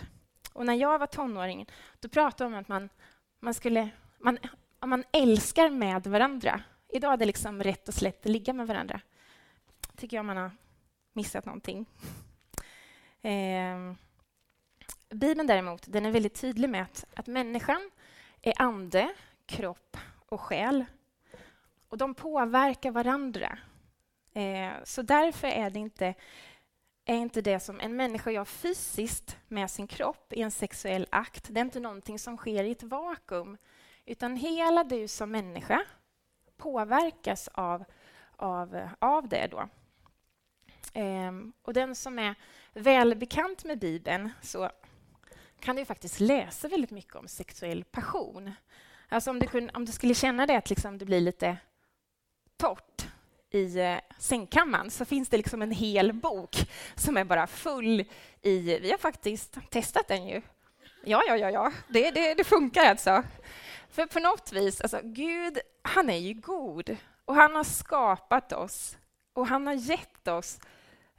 [0.52, 1.66] Och när jag var tonåring
[2.00, 2.88] då pratade man om att man,
[3.40, 4.38] man, skulle, man,
[4.84, 6.60] man älskar med varandra.
[6.88, 9.00] Idag är det liksom rätt och slätt att ligga med varandra.
[9.96, 10.50] tycker jag man har
[11.12, 11.86] missat någonting.
[13.22, 13.94] Eh,
[15.10, 17.90] Bibeln däremot, den är väldigt tydlig med att, att människan
[18.42, 19.14] är ande,
[19.46, 19.96] kropp
[20.28, 20.84] och själ.
[21.88, 23.58] Och de påverkar varandra.
[24.32, 26.14] Eh, så därför är det inte,
[27.08, 31.46] är inte det som en människa gör fysiskt med sin kropp i en sexuell akt,
[31.50, 33.56] det är inte någonting som sker i ett vakuum.
[34.04, 35.84] Utan hela du som människa
[36.56, 37.84] påverkas av,
[38.36, 39.46] av, av det.
[39.50, 39.68] Då.
[40.92, 42.34] Ehm, och den som är
[42.72, 44.70] välbekant med Bibeln så
[45.60, 48.52] kan du faktiskt läsa väldigt mycket om sexuell passion.
[49.08, 51.56] Alltså om du, kunde, om du skulle känna det att liksom det blir lite
[52.56, 52.95] torrt
[53.50, 56.56] i eh, sängkammaren så finns det liksom en hel bok
[56.94, 58.04] som är bara full
[58.42, 58.78] i...
[58.78, 60.42] Vi har faktiskt testat den ju.
[61.04, 61.72] Ja, ja, ja, ja.
[61.88, 63.22] Det, det, det funkar alltså.
[63.90, 68.96] För på något vis, alltså Gud, han är ju god och han har skapat oss
[69.32, 70.60] och han har gett oss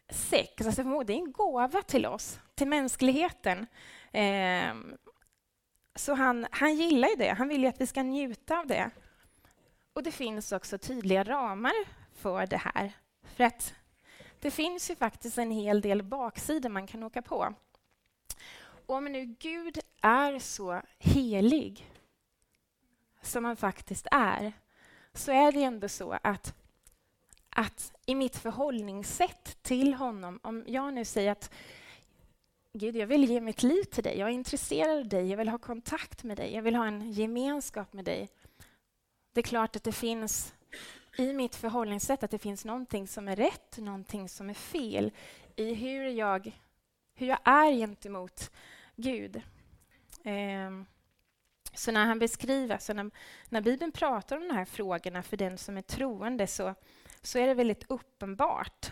[0.09, 0.65] sex.
[0.65, 3.67] Alltså det är en gåva till oss, till mänskligheten.
[4.11, 4.73] Eh,
[5.95, 7.29] så han, han gillar ju det.
[7.29, 8.89] Han vill ju att vi ska njuta av det.
[9.93, 11.73] Och det finns också tydliga ramar
[12.27, 12.93] för det här.
[13.23, 13.73] För att
[14.39, 17.53] det finns ju faktiskt en hel del baksidor man kan åka på.
[18.85, 21.91] Om nu Gud är så helig
[23.21, 24.53] som han faktiskt är,
[25.13, 26.53] så är det ändå så att,
[27.49, 31.53] att i mitt förhållningssätt till honom, om jag nu säger att
[32.73, 35.49] Gud, jag vill ge mitt liv till dig, jag är intresserad av dig, jag vill
[35.49, 38.29] ha kontakt med dig, jag vill ha en gemenskap med dig.
[39.33, 40.53] Det är klart att det finns
[41.17, 45.11] i mitt förhållningssätt att det finns någonting som är rätt, någonting som är fel
[45.55, 46.51] i hur jag,
[47.15, 48.51] hur jag är gentemot
[48.95, 49.35] Gud.
[50.23, 50.71] Eh,
[51.73, 53.11] så när han beskriver, så när,
[53.49, 56.75] när Bibeln pratar om de här frågorna för den som är troende så,
[57.21, 58.91] så är det väldigt uppenbart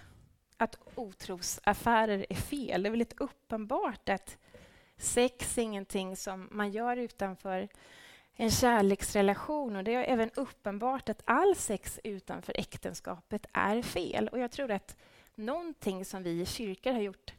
[0.57, 2.83] att otrosaffärer är fel.
[2.83, 4.38] Det är väldigt uppenbart att
[4.97, 7.67] sex är ingenting som man gör utanför
[8.36, 14.28] en kärleksrelation och det är även uppenbart att all sex utanför äktenskapet är fel.
[14.28, 14.98] Och jag tror att
[15.36, 17.34] någonting som vi i kyrkor har gjort,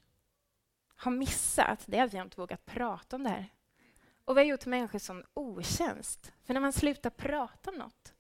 [0.97, 3.49] har missat, det är att vi inte vågat prata om det här.
[4.25, 6.33] Och vi har gjort människor som otjänst.
[6.45, 8.15] För när man slutar prata om något,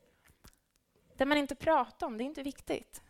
[1.16, 3.02] det man inte pratar om, det är inte viktigt.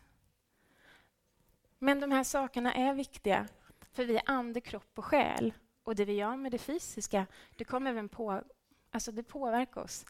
[1.79, 3.47] Men de här sakerna är viktiga,
[3.93, 5.53] för vi är ande, kropp och själ.
[5.83, 7.25] Och det vi gör med det fysiska,
[7.57, 8.43] det kommer även på,
[8.91, 10.05] alltså det påverkar oss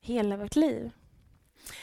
[0.00, 0.90] hela vårt liv.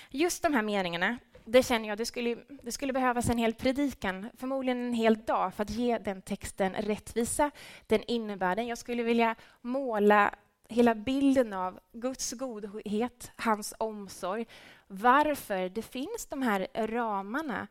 [0.09, 4.29] Just de här meningarna, det känner jag, det skulle, det skulle behövas en hel predikan,
[4.37, 7.51] förmodligen en hel dag, för att ge den texten rättvisa,
[7.87, 8.67] den innebörden.
[8.67, 10.35] Jag skulle vilja måla
[10.69, 14.47] hela bilden av Guds godhet, hans omsorg,
[14.87, 17.67] varför det finns de här ramarna.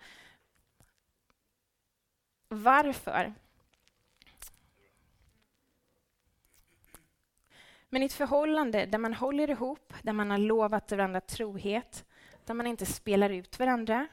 [2.49, 3.35] Varför?
[7.97, 12.05] Men i ett förhållande där man håller ihop, där man har lovat varandra trohet,
[12.45, 14.07] där man inte spelar ut varandra,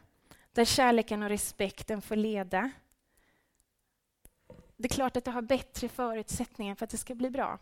[0.52, 2.72] där kärleken och respekten får leda.
[4.78, 7.60] Det är klart att det har bättre förutsättningar för att det ska bli bra.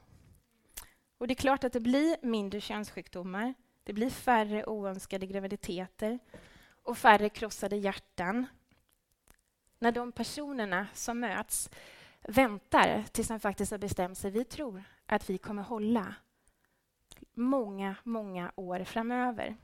[1.18, 3.54] Och det är klart att det blir mindre könssjukdomar,
[3.84, 6.20] det blir färre oönskade graviditeter
[6.84, 8.46] och färre krossade hjärtan.
[9.80, 11.70] När de personerna som möts
[12.22, 14.32] väntar tills de faktiskt har bestämt sig.
[14.32, 14.84] Vi tror
[15.16, 16.16] att vi kommer hålla
[17.34, 19.56] många, många år framöver.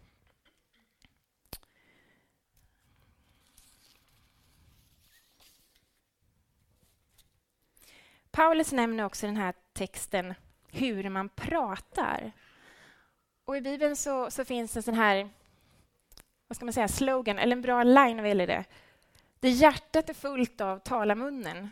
[8.31, 10.33] Paulus nämner också i den här texten
[10.67, 12.31] hur man pratar.
[13.45, 15.29] Och I Bibeln så, så finns en sån här
[16.47, 18.65] vad ska man säga, slogan, eller en bra line vad gäller det.
[19.39, 21.69] Det hjärtat är fullt av talar munnen.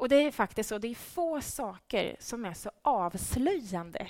[0.00, 4.08] Och det är faktiskt så, det är få saker som är så avslöjande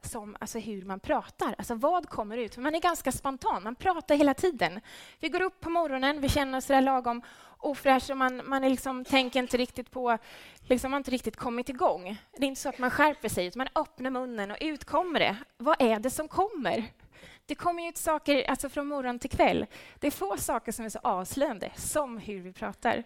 [0.00, 1.54] som alltså hur man pratar.
[1.58, 2.56] Alltså vad kommer ut?
[2.56, 4.80] Man är ganska spontan, man pratar hela tiden.
[5.20, 7.22] Vi går upp på morgonen, vi känner oss där lagom
[7.58, 10.18] ofräscha, man, man är liksom, tänker inte riktigt på...
[10.60, 12.16] Liksom, man har inte riktigt kommit igång.
[12.36, 15.20] Det är inte så att man skärper sig, utan man öppnar munnen och ut kommer
[15.20, 15.36] det.
[15.56, 16.84] Vad är det som kommer?
[17.46, 19.66] Det kommer ut saker alltså från morgon till kväll.
[20.00, 23.04] Det är få saker som är så avslöjande som hur vi pratar.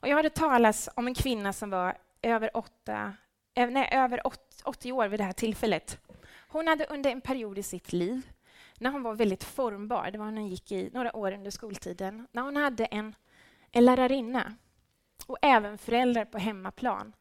[0.00, 3.14] Och jag hade talas om en kvinna som var över, åtta,
[3.54, 4.20] eh, nej, över
[4.64, 5.98] 80 år vid det här tillfället.
[6.48, 8.32] Hon hade under en period i sitt liv,
[8.78, 12.26] när hon var väldigt formbar, det var när hon gick i några år under skoltiden,
[12.32, 13.14] när hon hade en,
[13.72, 14.54] en lärarinna
[15.26, 17.12] och även föräldrar på hemmaplan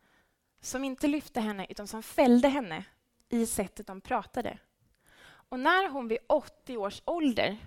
[0.61, 2.85] som inte lyfte henne, utan som fällde henne
[3.29, 4.57] i sättet de pratade.
[5.25, 7.57] Och när hon vid 80 års ålder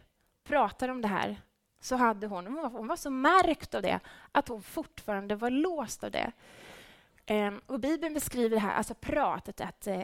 [0.44, 1.40] pratar om det här
[1.80, 4.00] så hade hon, hon var, hon var så märkt av det,
[4.32, 6.32] att hon fortfarande var låst av det.
[7.30, 10.02] Um, och Bibeln beskriver det här, alltså pratet, att eh,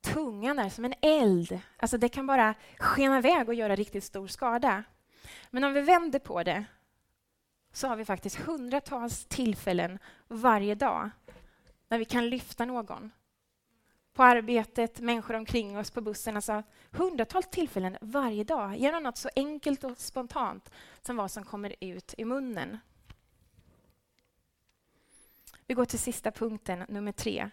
[0.00, 1.60] tungan är som en eld.
[1.76, 4.84] Alltså det kan bara skena iväg och göra riktigt stor skada.
[5.50, 6.64] Men om vi vänder på det
[7.72, 11.10] så har vi faktiskt hundratals tillfällen varje dag
[11.88, 13.12] när vi kan lyfta någon
[14.16, 16.36] på arbetet, människor omkring oss, på bussen.
[16.36, 20.70] Alltså hundratals tillfällen varje dag genom något så enkelt och spontant
[21.02, 22.78] som vad som kommer ut i munnen.
[25.66, 27.50] Vi går till sista punkten, nummer tre.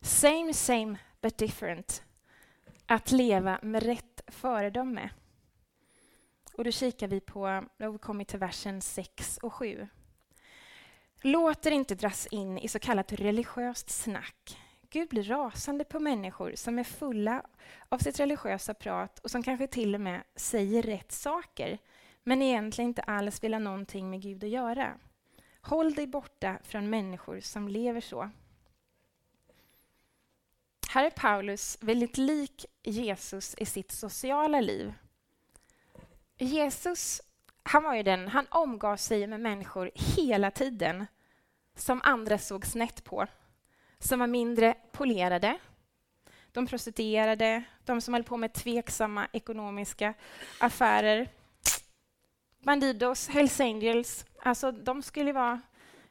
[0.00, 2.02] Same, same, but different.
[2.86, 5.10] Att leva med rätt föredöme.
[6.54, 9.88] Och då kikar vi på, då har vi kommit till versen 6 och 7.
[11.22, 14.58] Låt er inte dras in i så kallat religiöst snack
[14.94, 17.42] Gud blir rasande på människor som är fulla
[17.88, 21.78] av sitt religiösa prat och som kanske till och med säger rätt saker
[22.22, 24.94] men egentligen inte alls vill ha någonting med Gud att göra.
[25.60, 28.30] Håll dig borta från människor som lever så.
[30.88, 34.92] Här är Paulus väldigt lik Jesus i sitt sociala liv.
[36.38, 37.20] Jesus,
[37.62, 41.06] han var ju den, han omgav sig med människor hela tiden
[41.76, 43.26] som andra såg snett på,
[44.04, 45.58] som var mindre polerade.
[46.52, 50.14] De prostituerade, de som höll på med tveksamma ekonomiska
[50.60, 51.28] affärer.
[52.58, 55.60] Bandidos, Hells Angels, alltså de skulle vara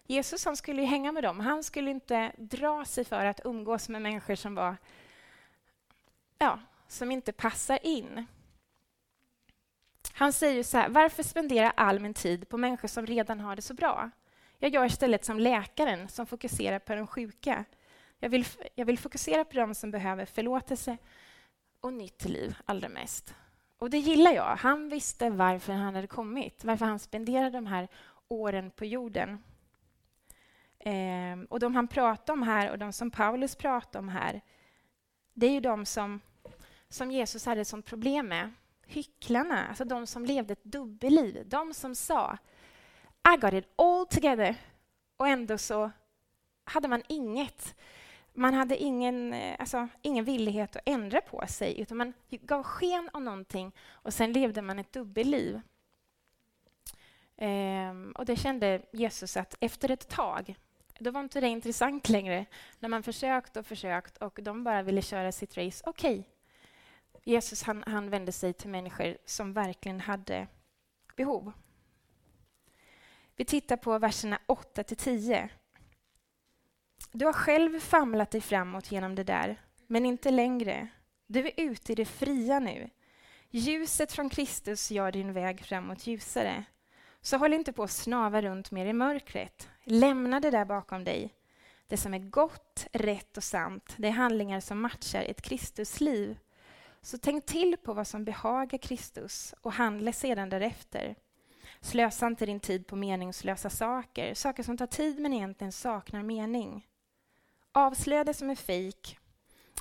[0.08, 1.40] Jesus han skulle hänga med dem.
[1.40, 4.78] Han skulle inte dra sig för att umgås med människor som var
[6.38, 8.26] ja, som inte passar in.
[10.14, 13.62] Han säger så här, varför spendera all min tid på människor som redan har det
[13.62, 14.12] så bra?
[14.60, 17.66] Jag gör istället som läkaren som fokuserar på de sjuka.
[18.24, 20.98] Jag vill, jag vill fokusera på de som behöver förlåtelse
[21.80, 23.36] och nytt liv allra mest.
[23.78, 24.56] Och det gillar jag.
[24.56, 27.88] Han visste varför han hade kommit, varför han spenderade de här
[28.28, 29.44] åren på jorden.
[30.80, 34.42] Ehm, och de han pratar om här och de som Paulus pratar om här,
[35.34, 36.22] det är ju de som,
[36.90, 38.52] som Jesus hade ett sånt problem med.
[38.86, 41.44] Hycklarna, alltså de som levde ett dubbelliv.
[41.50, 42.38] De som sa
[43.36, 44.56] I got it all together.
[45.18, 45.92] Och ändå så
[46.64, 47.76] hade man inget.
[48.34, 53.10] Man hade ingen, eh, alltså, ingen villighet att ändra på sig, utan man gav sken
[53.14, 55.62] av någonting och sen levde man ett dubbelliv.
[57.38, 60.56] Ehm, och det kände Jesus att efter ett tag
[61.00, 62.46] då var inte det intressant längre.
[62.80, 65.84] När man försökt och försökt och de bara ville köra sitt race.
[65.86, 66.20] Okej.
[66.20, 66.24] Okay.
[67.24, 70.48] Jesus han, han vände sig till människor som verkligen hade
[71.16, 71.52] behov.
[73.36, 75.50] Vi tittar på verserna 8 till 10.
[77.16, 80.88] Du har själv famlat dig framåt genom det där, men inte längre.
[81.28, 82.90] Du är ute i det fria nu.
[83.50, 86.64] Ljuset från Kristus gör din väg framåt ljusare.
[87.22, 89.70] Så håll inte på att snava runt mer i mörkret.
[89.84, 91.34] Lämna det där bakom dig.
[91.88, 96.38] Det som är gott, rätt och sant, det är handlingar som matchar ett Kristusliv.
[97.02, 101.16] Så tänk till på vad som behagar Kristus och handla sedan därefter.
[101.82, 106.88] Slösa inte din tid på meningslösa saker, saker som tar tid men egentligen saknar mening.
[107.76, 109.20] Avslöja det som är fejk.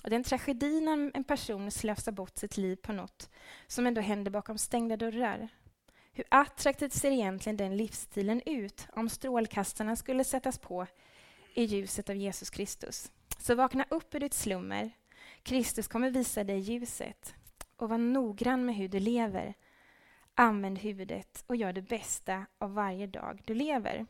[0.02, 3.30] Och det är en tragedi när en person slösar bort sitt liv på något
[3.66, 5.48] som ändå händer bakom stängda dörrar.
[6.12, 10.86] Hur attraktivt ser egentligen den livsstilen ut om strålkastarna skulle sättas på
[11.54, 13.12] i ljuset av Jesus Kristus?
[13.38, 14.90] Så vakna upp ur ditt slummer.
[15.42, 17.34] Kristus kommer visa dig ljuset.
[17.76, 19.54] Och var noggrann med hur du lever.
[20.34, 24.06] Använd huvudet och gör det bästa av varje dag du lever.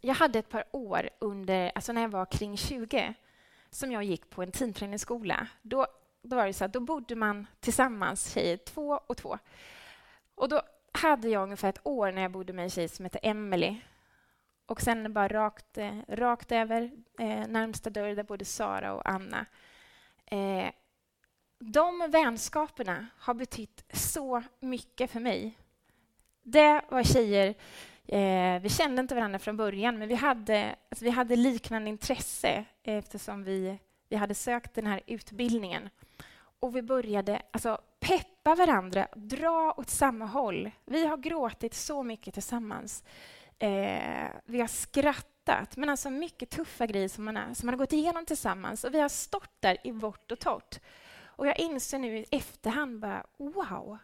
[0.00, 3.14] Jag hade ett par år under, alltså när jag var kring 20
[3.70, 5.46] som jag gick på en teamträningsskola.
[5.62, 5.86] Då
[6.26, 9.38] då var det så att då bodde man tillsammans, tjejer, två och två.
[10.34, 13.18] Och då hade jag ungefär ett år när jag bodde med en tjej som hette
[13.18, 13.76] Emily.
[14.66, 19.46] Och sen bara rakt, eh, rakt över eh, närmsta dörr där bodde Sara och Anna.
[20.26, 20.70] Eh,
[21.58, 25.58] de vänskaperna har betytt så mycket för mig.
[26.42, 27.54] Det var tjejer,
[28.08, 32.64] eh, vi kände inte varandra från början, men vi hade, alltså vi hade liknande intresse
[32.82, 35.88] eftersom vi, vi hade sökt den här utbildningen
[36.60, 40.70] och vi började alltså, peppa varandra, dra åt samma håll.
[40.84, 43.04] Vi har gråtit så mycket tillsammans.
[43.58, 47.78] Eh, vi har skrattat, men alltså mycket tuffa grejer som man, är, som man har
[47.78, 48.84] gått igenom tillsammans.
[48.84, 50.80] Och vi har stått där i vårt och torrt.
[51.24, 53.98] Och jag inser nu i efterhand bara, wow,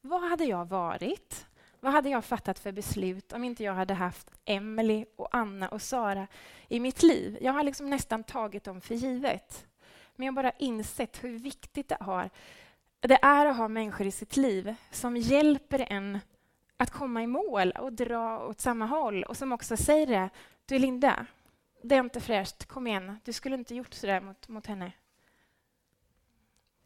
[0.00, 1.46] vad hade jag varit?
[1.80, 5.82] Vad hade jag fattat för beslut om inte jag hade haft Emily och Anna och
[5.82, 6.26] Sara
[6.68, 7.38] i mitt liv?
[7.40, 9.66] Jag har liksom nästan tagit dem för givet.
[10.16, 12.30] Men jag har bara insett hur viktigt det, har,
[13.00, 16.18] det är att ha människor i sitt liv som hjälper en
[16.76, 20.30] att komma i mål och dra åt samma håll och som också säger det.
[20.66, 21.26] Du Linda,
[21.82, 22.66] det är inte fräscht.
[22.66, 24.92] Kom igen, du skulle inte gjort så där mot, mot henne.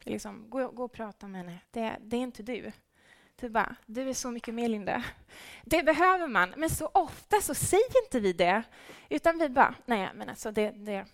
[0.01, 1.59] Liksom, gå, gå och prata med henne.
[1.71, 2.73] Det, det är inte du.
[3.43, 5.05] Du bara, du är så mycket mer Linda.
[5.65, 8.63] Det behöver man, men så ofta så säger inte vi det.
[9.09, 11.07] Utan vi bara, nej men alltså det, det,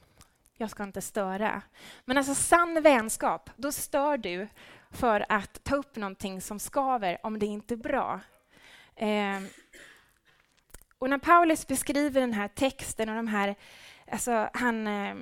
[0.57, 1.63] jag ska inte störa.
[2.05, 4.49] Men alltså sann vänskap, då stör du
[4.91, 8.21] för att ta upp någonting som skaver om det inte är bra.
[8.97, 9.41] Eh,
[10.99, 13.55] och när Paulus beskriver den här texten och de här...
[14.11, 15.15] Alltså han, eh,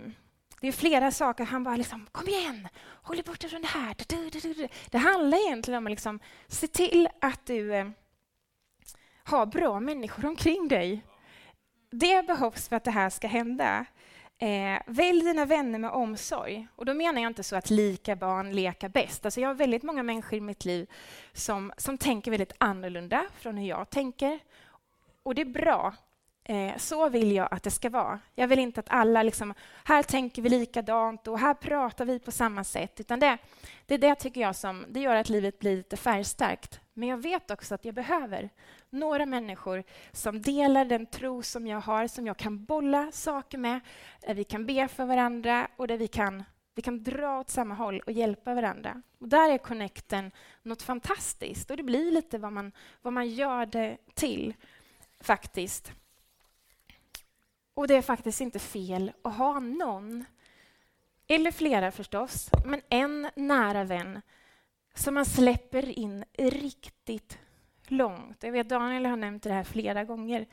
[0.60, 1.44] det är flera saker.
[1.44, 2.68] Han bara liksom, kom igen,
[3.02, 3.96] håll dig borta från det här.
[4.90, 7.88] Det handlar egentligen om att liksom, se till att du eh,
[9.24, 11.04] har bra människor omkring dig.
[11.90, 13.86] Det behövs för att det här ska hända.
[14.38, 16.66] Eh, välj dina vänner med omsorg.
[16.76, 19.24] Och då menar jag inte så att lika barn leka bäst.
[19.24, 20.90] Alltså jag har väldigt många människor i mitt liv
[21.32, 24.38] som, som tänker väldigt annorlunda från hur jag tänker.
[25.22, 25.94] Och det är bra.
[26.48, 28.20] Eh, så vill jag att det ska vara.
[28.34, 32.30] Jag vill inte att alla liksom, här tänker vi likadant och här pratar vi på
[32.30, 33.00] samma sätt.
[33.00, 33.38] Utan det,
[33.86, 36.80] det är det tycker jag som det gör att livet blir lite färgstarkt.
[36.92, 38.50] Men jag vet också att jag behöver
[38.90, 43.80] några människor som delar den tro som jag har, som jag kan bolla saker med,
[44.26, 46.44] där vi kan be för varandra och där vi kan,
[46.74, 49.02] vi kan dra åt samma håll och hjälpa varandra.
[49.18, 50.30] Och där är connecten
[50.62, 52.72] något fantastiskt och det blir lite vad man,
[53.02, 54.54] vad man gör det till,
[55.20, 55.92] faktiskt.
[57.76, 60.24] Och det är faktiskt inte fel att ha någon,
[61.26, 64.20] eller flera förstås, men en nära vän
[64.94, 67.38] som man släpper in riktigt
[67.86, 68.42] långt.
[68.42, 70.46] Jag vet Daniel har nämnt det här flera gånger.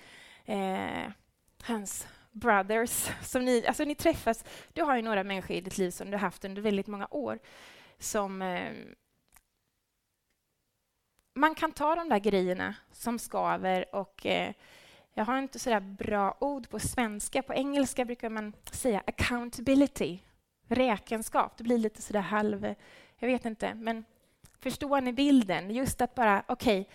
[0.45, 1.11] Eh,
[1.63, 4.45] hans brothers, som ni, alltså ni träffas.
[4.73, 7.39] Du har ju några människor i ditt liv som du haft under väldigt många år
[7.99, 8.73] som eh,
[11.35, 14.53] man kan ta de där grejerna som skaver och eh,
[15.13, 17.41] jag har inte så bra ord på svenska.
[17.41, 20.19] På engelska brukar man säga accountability,
[20.67, 21.57] räkenskap.
[21.57, 22.75] Det blir lite så där halv...
[23.17, 24.05] Jag vet inte, men
[24.59, 25.71] förstår ni bilden?
[25.71, 26.93] Just att bara, okej, okay,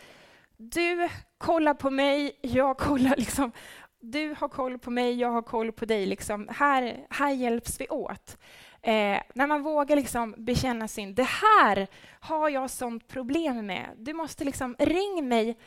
[0.57, 1.09] du
[1.39, 3.53] kollar på mig, jag kollar liksom...
[4.01, 6.07] Du har koll på mig, jag har koll på dig.
[6.07, 6.49] Liksom.
[6.51, 8.39] Här, här hjälps vi åt.
[8.83, 11.14] Eh, när man vågar liksom bekänna sin...
[11.14, 11.87] Det här
[12.21, 13.87] har jag sånt problem med.
[13.97, 14.77] Du måste liksom...
[14.79, 15.59] Ring mig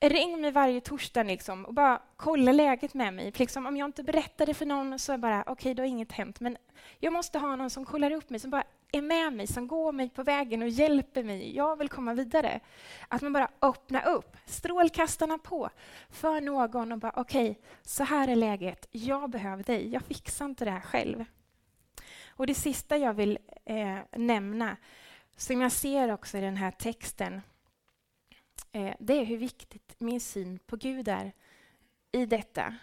[0.00, 3.32] ring mig varje torsdag liksom och bara kolla läget med mig.
[3.36, 5.82] Liksom, om jag inte berättar det för någon så är det bara okej, okay, då
[5.82, 6.40] har inget hänt.
[6.40, 6.56] Men
[6.98, 9.92] jag måste ha någon som kollar upp mig, som bara är med mig, som går
[9.92, 11.56] mig på vägen och hjälper mig.
[11.56, 12.60] Jag vill komma vidare.
[13.08, 15.70] Att man bara öppnar upp, strålkastarna på
[16.10, 18.86] för någon och bara okej, okay, så här är läget.
[18.90, 19.88] Jag behöver dig.
[19.88, 21.24] Jag fixar inte det här själv.
[22.28, 24.76] Och det sista jag vill eh, nämna,
[25.36, 27.42] som jag ser också i den här texten,
[28.72, 31.32] eh, det är hur viktigt min syn på Gud är
[32.12, 32.74] i detta.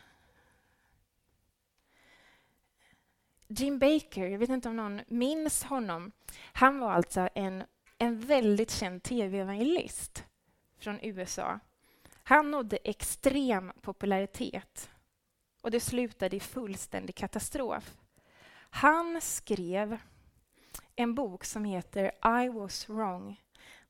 [3.48, 6.12] Jim Baker, jag vet inte om någon minns honom.
[6.54, 7.64] Han var alltså en,
[7.98, 10.26] en väldigt känd tv-evangelist
[10.80, 11.60] från USA.
[12.24, 14.90] Han nådde extrem popularitet
[15.62, 17.98] och det slutade i fullständig katastrof.
[18.70, 19.98] Han skrev
[20.96, 22.12] en bok som heter
[22.44, 23.42] I was wrong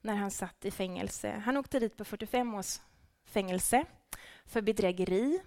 [0.02, 1.32] när han satt i fängelse.
[1.46, 2.80] Han åkte dit på 45 års
[3.26, 3.86] fängelse
[4.46, 5.42] för bedrägeri,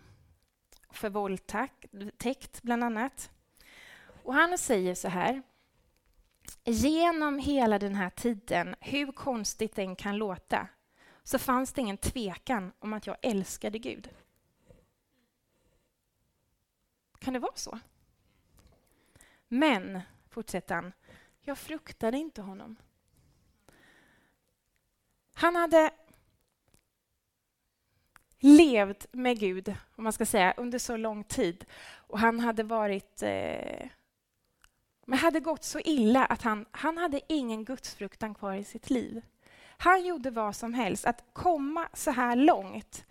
[0.91, 3.31] för våldtäkt bland annat.
[4.25, 5.43] Och han säger så här.
[6.65, 10.69] Genom hela den här tiden, hur konstigt den kan låta,
[11.23, 14.11] så fanns det ingen tvekan om att jag älskade Gud.
[17.19, 17.79] Kan det vara så?
[19.49, 20.93] Men, fortsätter han,
[21.41, 22.77] jag fruktade inte honom.
[25.41, 25.91] Han hade
[28.39, 31.65] levt med Gud, om man ska säga, under så lång tid.
[31.93, 33.23] Och han hade varit...
[33.23, 33.89] Eh,
[35.07, 39.23] men hade gått så illa att han, han hade ingen gudsfruktan kvar i sitt liv.
[39.77, 41.05] Han gjorde vad som helst.
[41.05, 43.05] Att komma så här långt,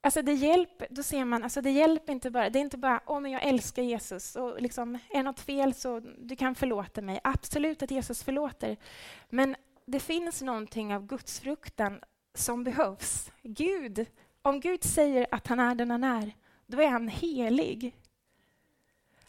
[0.00, 3.00] alltså det hjälper, då ser man, alltså det hjälper inte bara, det är inte bara
[3.06, 7.20] oh, jag älskar Jesus och liksom, är något fel så du kan förlåta mig.
[7.24, 8.76] Absolut att Jesus förlåter.
[9.28, 9.56] Men
[9.86, 12.00] det finns någonting av gudsfruktan
[12.34, 13.32] som behövs.
[13.42, 14.06] Gud,
[14.42, 17.96] om Gud säger att han är den han är, då är han helig.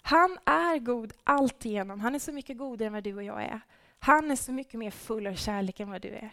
[0.02, 2.00] Han är god alltigenom.
[2.00, 3.62] Han är så mycket godare än vad du och jag är.
[4.00, 6.32] Han är så mycket mer full av kärlek än vad du är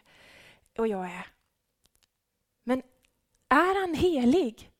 [0.79, 1.27] och jag är.
[2.62, 2.83] Men
[3.49, 4.70] är han helig,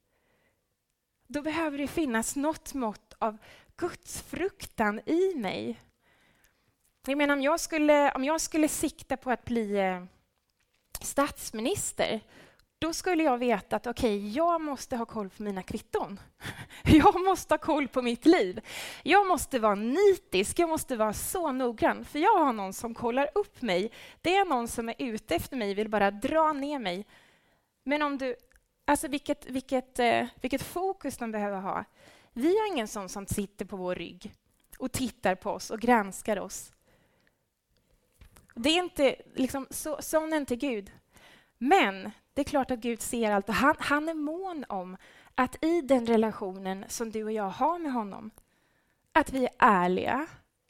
[1.27, 3.39] då behöver det finnas något mått av
[3.77, 5.81] gudsfruktan i mig.
[7.07, 10.05] Jag menar, om jag skulle, om jag skulle sikta på att bli eh,
[11.01, 12.21] statsminister,
[12.79, 16.21] då skulle jag veta att okej, okay, jag måste ha koll på mina kvitton.
[16.85, 18.61] Jag måste ha koll på mitt liv.
[19.03, 23.31] Jag måste vara nitisk, jag måste vara så noggrann, för jag har någon som kollar
[23.35, 23.91] upp mig.
[24.23, 27.07] Det är någon som är ute efter mig, vill bara dra ner mig.
[27.85, 28.37] Men om du...
[28.85, 31.85] Alltså vilket, vilket, eh, vilket fokus de behöver ha.
[32.33, 34.33] Vi har ingen sån som sitter på vår rygg
[34.79, 36.74] och tittar på oss och granskar oss.
[38.55, 40.93] Det är inte, liksom, så, sån är inte Gud.
[41.59, 44.97] Men det är klart att Gud ser allt och han, han är mån om
[45.35, 48.31] att i den relationen som du och jag har med honom,
[49.13, 50.27] att vi är ärliga,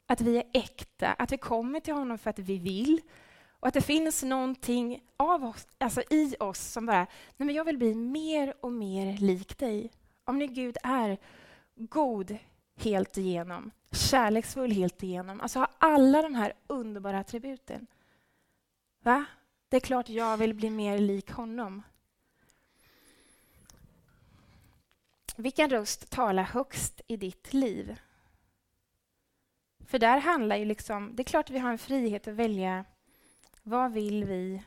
[0.07, 3.01] att vi är äkta, att vi kommer till honom för att vi vill
[3.47, 7.07] och att det finns någonting av oss, alltså i oss som bara,
[7.37, 9.91] nej men jag vill bli mer och mer lik dig.
[10.23, 11.17] Om nu Gud är
[11.75, 12.37] god
[12.75, 17.87] helt igenom, kärleksfull helt igenom, alltså ha alla de här underbara attributen.
[18.99, 19.25] Va?
[19.69, 21.83] Det är klart jag vill bli mer lik honom.
[25.35, 27.99] Vilken röst talar högst i ditt liv?
[29.79, 32.85] För där handlar ju liksom, det är klart vi har en frihet att välja
[33.63, 34.63] vad vill vi?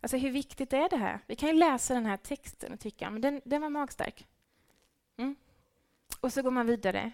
[0.00, 1.20] Alltså hur viktigt är det här?
[1.26, 4.26] Vi kan ju läsa den här texten och tycka, men den, den var magstark.
[5.16, 5.36] Mm.
[6.20, 7.12] Och så går man vidare.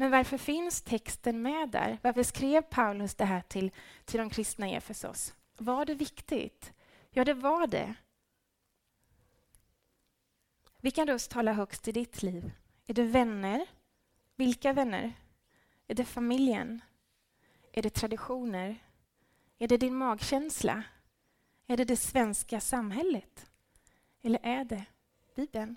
[0.00, 1.98] Men varför finns texten med där?
[2.02, 3.70] Varför skrev Paulus det här till,
[4.04, 5.34] till de kristna i Efesos?
[5.56, 6.72] Var det viktigt?
[7.10, 7.94] Ja, det var det.
[10.80, 12.52] Vilken röst talar högst i ditt liv?
[12.86, 13.66] Är det vänner?
[14.36, 15.12] Vilka vänner?
[15.86, 16.80] Är det familjen?
[17.72, 18.76] Är det traditioner?
[19.58, 20.82] Är det din magkänsla?
[21.66, 23.46] Är det det svenska samhället?
[24.22, 24.84] Eller är det
[25.34, 25.76] Bibeln?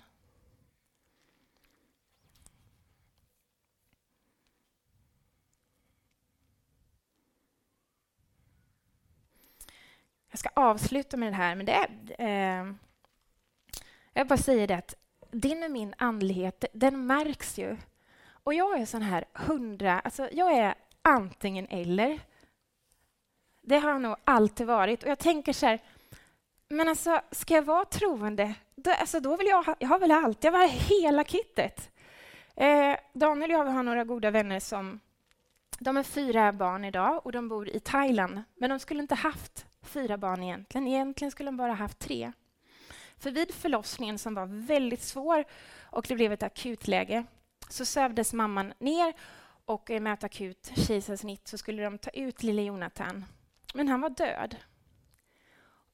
[10.32, 11.88] Jag ska avsluta med det här, men det är...
[12.18, 12.72] Eh,
[14.12, 14.94] jag bara säger det att
[15.30, 17.76] din och min andlighet, den märks ju.
[18.24, 20.00] Och jag är sån här hundra...
[20.00, 22.20] Alltså jag är antingen eller.
[23.62, 25.02] Det har jag nog alltid varit.
[25.02, 25.78] Och jag tänker så här,
[26.68, 30.10] men alltså, ska jag vara troende, då, alltså, då vill jag ha, jag har väl
[30.10, 31.90] allt, jag vill ha hela kittet.
[32.56, 35.00] Eh, Daniel och jag har några goda vänner som,
[35.78, 39.66] de är fyra barn idag och de bor i Thailand, men de skulle inte haft
[39.92, 40.88] fyra barn egentligen.
[40.88, 42.32] Egentligen skulle de bara haft tre.
[43.18, 45.44] För vid förlossningen som var väldigt svår
[45.80, 47.24] och det blev ett akutläge
[47.68, 49.14] så sövdes mamman ner
[49.64, 53.24] och med ett akut kejsarsnitt så skulle de ta ut lille Jonathan.
[53.74, 54.56] Men han var död.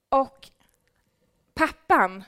[0.09, 0.49] Och
[1.55, 2.24] pappan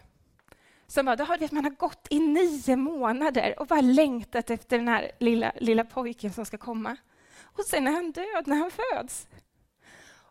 [0.86, 4.88] som bara, har, vet, man har gått i nio månader och bara längtat efter den
[4.88, 6.96] här lilla, lilla pojken som ska komma.
[7.42, 9.28] Och sen är han död när han föds.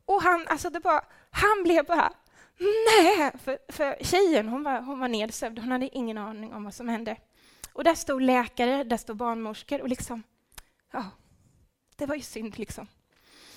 [0.05, 2.13] Och han, alltså det bara, han blev bara,
[2.59, 3.31] nej!
[3.43, 6.89] För, för tjejen hon var, hon var nedsövd, hon hade ingen aning om vad som
[6.89, 7.17] hände.
[7.73, 10.23] Och där stod läkare, där stod barnmorskor och liksom,
[10.91, 11.05] ja,
[11.95, 12.87] det var ju synd liksom.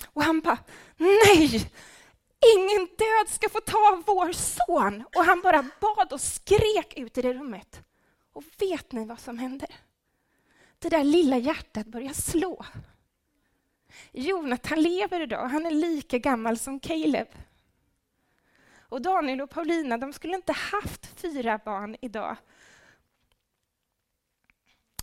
[0.05, 0.57] Och han bara,
[0.97, 1.71] nej!
[2.55, 5.03] Ingen död ska få ta vår son!
[5.15, 7.81] Och han bara bad och skrek ut i det rummet.
[8.33, 9.67] Och vet ni vad som hände?
[10.79, 12.65] Det där lilla hjärtat började slå.
[14.11, 17.27] Jonathan lever idag, han är lika gammal som Caleb.
[18.93, 22.35] Och Daniel och Paulina, de skulle inte haft fyra barn idag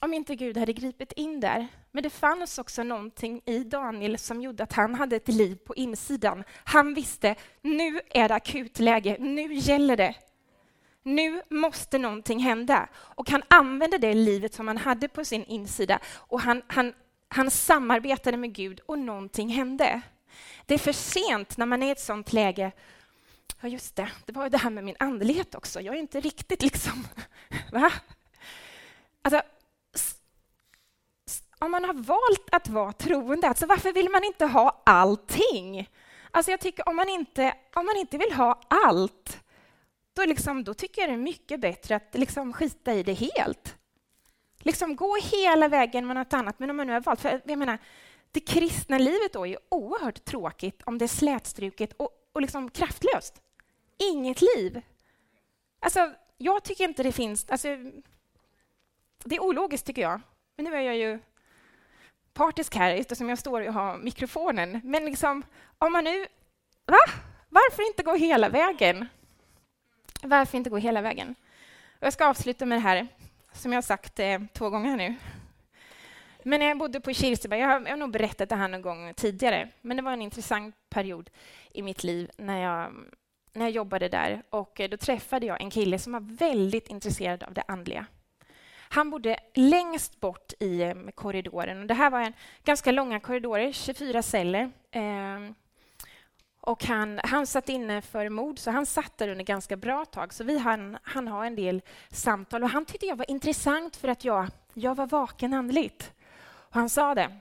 [0.01, 1.68] om inte Gud hade gripit in där.
[1.91, 5.74] Men det fanns också någonting i Daniel som gjorde att han hade ett liv på
[5.74, 6.45] insidan.
[6.64, 10.14] Han visste, nu är det akut läge, nu gäller det.
[11.03, 12.88] Nu måste någonting hända.
[12.95, 16.95] Och han använde det livet som han hade på sin insida och han, han,
[17.28, 20.01] han samarbetade med Gud och någonting hände.
[20.66, 22.72] Det är för sent när man är i ett sånt läge.
[23.61, 25.80] Ja, just det, det var ju det här med min andlighet också.
[25.80, 27.07] Jag är inte riktigt liksom...
[27.72, 27.92] Va?
[29.22, 29.42] Alltså,
[31.59, 35.88] om man har valt att vara troende, alltså varför vill man inte ha allting?
[36.30, 39.40] Alltså jag tycker om man inte, om man inte vill ha allt,
[40.12, 43.76] då, liksom, då tycker jag det är mycket bättre att liksom skita i det helt.
[44.59, 47.20] Liksom gå hela vägen med något annat, men om man nu har valt...
[47.20, 47.78] För jag menar,
[48.30, 53.42] det kristna livet då är oerhört tråkigt om det är slätstruket och, och liksom kraftlöst.
[53.98, 54.82] Inget liv.
[55.80, 57.50] Alltså, jag tycker inte det finns...
[57.50, 57.68] Alltså,
[59.24, 60.20] det är ologiskt, tycker jag.
[60.56, 61.18] Men nu är jag ju
[62.32, 64.80] partisk här eftersom jag står och har mikrofonen.
[64.84, 65.42] Men liksom,
[65.78, 66.26] om man nu...
[66.86, 66.98] Va?
[67.48, 69.08] Varför inte gå hela vägen?
[70.22, 71.34] Varför inte gå hela vägen?
[71.98, 73.08] Jag ska avsluta med det här,
[73.52, 75.14] som jag har sagt eh, två gånger nu.
[76.43, 78.82] Men när jag bodde på Kirseberg, jag har, jag har nog berättat det här någon
[78.82, 81.30] gång tidigare, men det var en intressant period
[81.72, 82.93] i mitt liv när jag,
[83.53, 84.43] när jag jobbade där.
[84.51, 88.07] Och eh, då träffade jag en kille som var väldigt intresserad av det andliga.
[88.93, 91.12] Han bodde längst bort i eh, korridoren.
[91.14, 91.86] korridoren.
[91.86, 92.32] det här var en
[92.64, 94.70] ganska långa korridorer, 24 celler.
[94.91, 95.53] Eh,
[96.61, 100.34] och han, han satt inne för mord, så han satt där under ganska bra tag.
[100.34, 102.62] Så vi hann, han ha en del samtal.
[102.62, 106.12] Och han tyckte jag var intressant för att jag, jag var vaken andligt.
[106.70, 107.40] Och han sa det.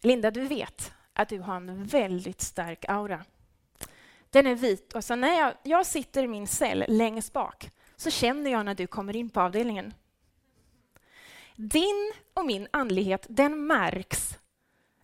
[0.00, 3.24] Linda, du vet att du har en väldigt stark aura.
[4.30, 4.92] Den är vit.
[4.92, 8.74] Och så när jag, jag sitter i min cell längst bak så känner jag när
[8.74, 9.94] du kommer in på avdelningen.
[11.56, 14.38] Din och min andlighet, den märks.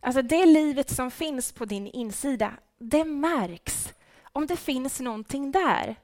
[0.00, 5.96] Alltså det livet som finns på din insida, det märks om det finns någonting där.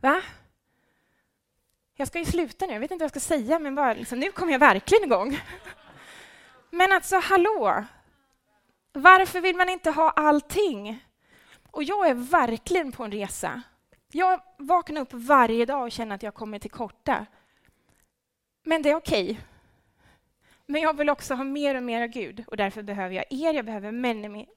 [0.00, 0.22] Va?
[1.98, 4.18] Jag ska ju sluta nu, jag vet inte vad jag ska säga, men bara, liksom,
[4.18, 5.40] nu kommer jag verkligen igång.
[6.70, 7.84] Men alltså, hallå!
[8.92, 11.04] Varför vill man inte ha allting?
[11.70, 13.62] Och jag är verkligen på en resa
[14.12, 17.26] Jag vaknar upp varje dag och känner att jag kommer till korta.
[18.62, 19.24] Men det är okej.
[19.24, 19.36] Okay.
[20.66, 23.54] Men jag vill också ha mer och mer av Gud och därför behöver jag er,
[23.54, 23.92] jag behöver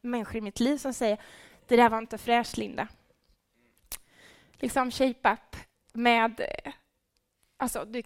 [0.01, 1.17] människor i mitt liv som säger
[1.67, 2.87] det där var inte fräscht, Linda.
[4.53, 5.55] Liksom shape up
[5.93, 6.39] med...
[6.39, 6.73] Eh,
[7.61, 8.03] Alltså, du,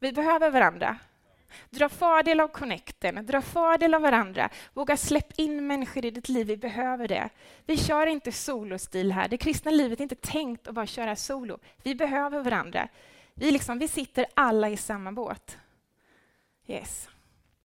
[0.00, 0.98] vi behöver varandra.
[1.70, 4.50] Dra fördel av connecten, dra fördel av varandra.
[4.74, 7.28] Våga släpp in människor i ditt liv, vi behöver det.
[7.66, 9.28] Vi kör inte solostil här.
[9.28, 11.58] Det kristna livet är inte tänkt att bara köra solo.
[11.82, 12.88] Vi behöver varandra.
[13.34, 15.58] Vi, liksom, vi sitter alla i samma båt.
[16.66, 17.08] Yes.